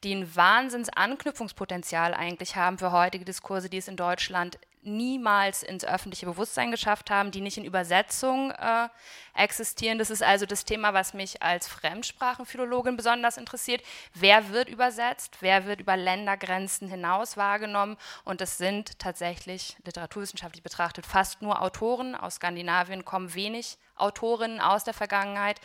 die 0.02 0.14
ein 0.14 0.34
Wahnsinns-Anknüpfungspotenzial 0.34 2.14
eigentlich 2.14 2.56
haben 2.56 2.78
für 2.78 2.92
heutige 2.92 3.24
Diskurse, 3.24 3.68
die 3.68 3.78
es 3.78 3.88
in 3.88 3.96
Deutschland 3.96 4.58
niemals 4.84 5.62
ins 5.62 5.84
öffentliche 5.84 6.26
Bewusstsein 6.26 6.70
geschafft 6.70 7.10
haben, 7.10 7.30
die 7.30 7.40
nicht 7.40 7.58
in 7.58 7.64
Übersetzung 7.64 8.50
äh, 8.52 8.88
existieren. 9.34 9.98
Das 9.98 10.10
ist 10.10 10.22
also 10.22 10.46
das 10.46 10.64
Thema, 10.64 10.94
was 10.94 11.14
mich 11.14 11.42
als 11.42 11.68
Fremdsprachenphilologin 11.68 12.96
besonders 12.96 13.36
interessiert. 13.36 13.82
Wer 14.14 14.50
wird 14.50 14.68
übersetzt? 14.68 15.38
Wer 15.40 15.66
wird 15.66 15.80
über 15.80 15.96
Ländergrenzen 15.96 16.88
hinaus 16.88 17.36
wahrgenommen? 17.36 17.96
Und 18.24 18.40
das 18.40 18.58
sind 18.58 18.98
tatsächlich 18.98 19.76
literaturwissenschaftlich 19.84 20.62
betrachtet 20.62 21.06
fast 21.06 21.42
nur 21.42 21.62
Autoren. 21.62 22.14
Aus 22.14 22.36
Skandinavien 22.36 23.04
kommen 23.04 23.34
wenig 23.34 23.78
Autorinnen 23.96 24.60
aus 24.60 24.84
der 24.84 24.94
Vergangenheit. 24.94 25.60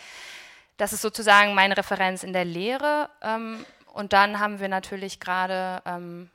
Das 0.77 0.93
ist 0.93 1.01
sozusagen 1.01 1.53
meine 1.53 1.75
Referenz 1.75 2.23
in 2.23 2.33
der 2.33 2.45
Lehre. 2.45 3.09
Ähm, 3.21 3.65
und 3.93 4.13
dann 4.13 4.39
haben 4.39 4.59
wir 4.59 4.69
natürlich 4.69 5.19
gerade 5.19 5.81
ähm, 5.85 6.29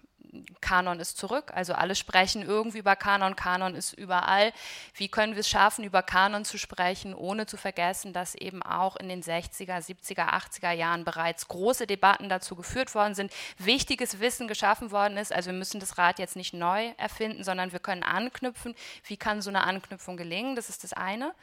Kanon 0.60 1.00
ist 1.00 1.18
zurück, 1.18 1.52
also 1.54 1.74
alle 1.74 1.94
sprechen 1.94 2.42
irgendwie 2.42 2.78
über 2.78 2.96
Kanon, 2.96 3.36
Kanon 3.36 3.74
ist 3.74 3.92
überall. 3.92 4.52
Wie 4.94 5.08
können 5.08 5.34
wir 5.34 5.40
es 5.40 5.48
schaffen, 5.48 5.84
über 5.84 6.02
Kanon 6.02 6.44
zu 6.44 6.58
sprechen, 6.58 7.14
ohne 7.14 7.46
zu 7.46 7.56
vergessen, 7.56 8.12
dass 8.12 8.34
eben 8.34 8.62
auch 8.62 8.96
in 8.96 9.08
den 9.08 9.22
60er, 9.22 9.78
70er, 9.78 10.28
80er 10.28 10.72
Jahren 10.72 11.04
bereits 11.04 11.48
große 11.48 11.86
Debatten 11.86 12.28
dazu 12.28 12.56
geführt 12.56 12.94
worden 12.94 13.14
sind, 13.14 13.32
wichtiges 13.58 14.20
Wissen 14.20 14.48
geschaffen 14.48 14.90
worden 14.90 15.16
ist. 15.16 15.32
Also 15.32 15.50
wir 15.50 15.58
müssen 15.58 15.80
das 15.80 15.98
Rad 15.98 16.18
jetzt 16.18 16.36
nicht 16.36 16.54
neu 16.54 16.92
erfinden, 16.96 17.44
sondern 17.44 17.72
wir 17.72 17.80
können 17.80 18.02
anknüpfen. 18.02 18.74
Wie 19.04 19.16
kann 19.16 19.42
so 19.42 19.50
eine 19.50 19.64
Anknüpfung 19.64 20.16
gelingen? 20.16 20.56
Das 20.56 20.68
ist 20.68 20.84
das 20.84 20.92
eine. 20.92 21.34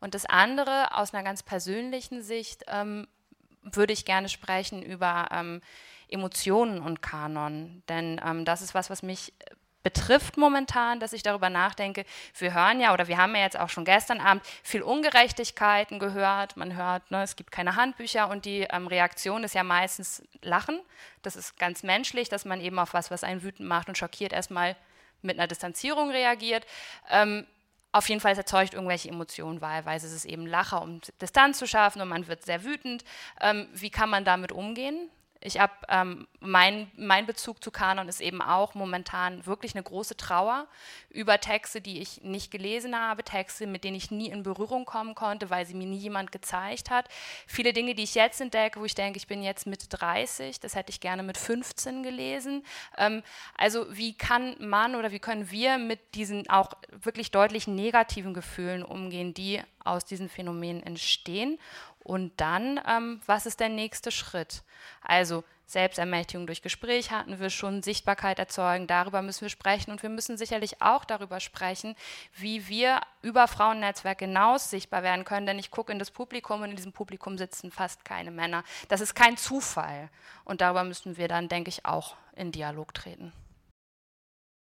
Und 0.00 0.14
das 0.14 0.26
andere, 0.26 0.96
aus 0.96 1.12
einer 1.14 1.22
ganz 1.22 1.42
persönlichen 1.42 2.22
Sicht, 2.22 2.64
ähm, 2.68 3.06
würde 3.62 3.92
ich 3.92 4.04
gerne 4.04 4.28
sprechen 4.28 4.82
über 4.82 5.28
ähm, 5.30 5.60
Emotionen 6.10 6.80
und 6.80 7.02
Kanon. 7.02 7.82
Denn 7.88 8.20
ähm, 8.24 8.44
das 8.44 8.62
ist 8.62 8.74
was, 8.74 8.90
was 8.90 9.02
mich 9.02 9.32
betrifft 9.82 10.36
momentan, 10.36 11.00
dass 11.00 11.12
ich 11.12 11.22
darüber 11.22 11.48
nachdenke. 11.48 12.04
Wir 12.36 12.52
hören 12.52 12.80
ja, 12.80 12.92
oder 12.92 13.08
wir 13.08 13.16
haben 13.16 13.34
ja 13.34 13.42
jetzt 13.42 13.58
auch 13.58 13.70
schon 13.70 13.84
gestern 13.84 14.20
Abend 14.20 14.44
viel 14.62 14.82
Ungerechtigkeiten 14.82 15.98
gehört. 15.98 16.56
Man 16.56 16.76
hört, 16.76 17.10
ne, 17.10 17.22
es 17.22 17.36
gibt 17.36 17.50
keine 17.50 17.76
Handbücher 17.76 18.28
und 18.28 18.44
die 18.44 18.66
ähm, 18.70 18.86
Reaktion 18.86 19.42
ist 19.44 19.54
ja 19.54 19.62
meistens 19.62 20.22
Lachen. 20.42 20.80
Das 21.22 21.36
ist 21.36 21.58
ganz 21.58 21.82
menschlich, 21.82 22.28
dass 22.28 22.44
man 22.44 22.60
eben 22.60 22.78
auf 22.78 22.92
was, 22.92 23.10
was 23.10 23.24
einen 23.24 23.42
wütend 23.42 23.68
macht 23.68 23.88
und 23.88 23.96
schockiert, 23.96 24.32
erstmal 24.32 24.76
mit 25.22 25.38
einer 25.38 25.48
Distanzierung 25.48 26.10
reagiert. 26.10 26.66
Ähm, 27.08 27.46
auf 27.92 28.08
jeden 28.08 28.20
Fall 28.20 28.36
erzeugt 28.36 28.74
irgendwelche 28.74 29.08
Emotionen, 29.08 29.60
wahlweise 29.60 30.06
ist 30.06 30.12
es 30.12 30.24
eben 30.24 30.46
Lacher, 30.46 30.80
um 30.80 31.00
Distanz 31.20 31.58
zu 31.58 31.66
schaffen 31.66 32.00
und 32.00 32.08
man 32.08 32.28
wird 32.28 32.44
sehr 32.44 32.62
wütend. 32.62 33.02
Ähm, 33.40 33.68
wie 33.72 33.90
kann 33.90 34.10
man 34.10 34.24
damit 34.24 34.52
umgehen? 34.52 35.10
Ich 35.42 35.58
habe 35.58 35.72
ähm, 35.88 36.28
mein, 36.40 36.90
mein 36.96 37.24
Bezug 37.24 37.64
zu 37.64 37.70
Kanon 37.70 38.08
ist 38.08 38.20
eben 38.20 38.42
auch 38.42 38.74
momentan 38.74 39.46
wirklich 39.46 39.74
eine 39.74 39.82
große 39.82 40.18
Trauer 40.18 40.66
über 41.08 41.40
Texte, 41.40 41.80
die 41.80 42.00
ich 42.00 42.20
nicht 42.22 42.50
gelesen 42.50 42.94
habe, 42.94 43.24
Texte, 43.24 43.66
mit 43.66 43.82
denen 43.82 43.96
ich 43.96 44.10
nie 44.10 44.28
in 44.28 44.42
Berührung 44.42 44.84
kommen 44.84 45.14
konnte, 45.14 45.48
weil 45.48 45.64
sie 45.64 45.72
mir 45.72 45.86
nie 45.86 45.96
jemand 45.96 46.30
gezeigt 46.30 46.90
hat. 46.90 47.08
Viele 47.46 47.72
Dinge, 47.72 47.94
die 47.94 48.02
ich 48.02 48.14
jetzt 48.14 48.42
entdecke, 48.42 48.80
wo 48.80 48.84
ich 48.84 48.94
denke, 48.94 49.16
ich 49.16 49.26
bin 49.26 49.42
jetzt 49.42 49.66
mit 49.66 49.86
30, 49.88 50.60
das 50.60 50.74
hätte 50.74 50.90
ich 50.90 51.00
gerne 51.00 51.22
mit 51.22 51.38
15 51.38 52.02
gelesen. 52.02 52.62
Ähm, 52.98 53.22
also 53.56 53.86
wie 53.96 54.12
kann 54.12 54.56
man 54.58 54.94
oder 54.94 55.10
wie 55.10 55.20
können 55.20 55.50
wir 55.50 55.78
mit 55.78 56.14
diesen 56.14 56.50
auch 56.50 56.74
wirklich 56.90 57.30
deutlich 57.30 57.66
negativen 57.66 58.34
Gefühlen 58.34 58.82
umgehen, 58.82 59.32
die 59.32 59.62
aus 59.84 60.04
diesen 60.04 60.28
Phänomenen 60.28 60.82
entstehen 60.82 61.58
und 62.02 62.32
dann, 62.40 62.80
ähm, 62.86 63.20
was 63.26 63.46
ist 63.46 63.60
der 63.60 63.68
nächste 63.68 64.10
Schritt? 64.10 64.62
Also 65.02 65.44
Selbstermächtigung 65.66 66.46
durch 66.46 66.62
Gespräch 66.62 67.12
hatten 67.12 67.38
wir 67.38 67.48
schon, 67.48 67.82
Sichtbarkeit 67.82 68.40
erzeugen, 68.40 68.88
darüber 68.88 69.22
müssen 69.22 69.42
wir 69.42 69.50
sprechen 69.50 69.92
und 69.92 70.02
wir 70.02 70.10
müssen 70.10 70.36
sicherlich 70.36 70.82
auch 70.82 71.04
darüber 71.04 71.38
sprechen, 71.38 71.94
wie 72.34 72.66
wir 72.68 73.00
über 73.22 73.46
Frauennetzwerke 73.46 74.24
hinaus 74.24 74.68
sichtbar 74.68 75.04
werden 75.04 75.24
können, 75.24 75.46
denn 75.46 75.60
ich 75.60 75.70
gucke 75.70 75.92
in 75.92 76.00
das 76.00 76.10
Publikum 76.10 76.62
und 76.62 76.70
in 76.70 76.76
diesem 76.76 76.92
Publikum 76.92 77.38
sitzen 77.38 77.70
fast 77.70 78.04
keine 78.04 78.32
Männer. 78.32 78.64
Das 78.88 79.00
ist 79.00 79.14
kein 79.14 79.36
Zufall 79.36 80.08
und 80.44 80.60
darüber 80.60 80.82
müssen 80.82 81.16
wir 81.16 81.28
dann, 81.28 81.48
denke 81.48 81.68
ich, 81.68 81.86
auch 81.86 82.16
in 82.34 82.50
Dialog 82.50 82.92
treten. 82.92 83.32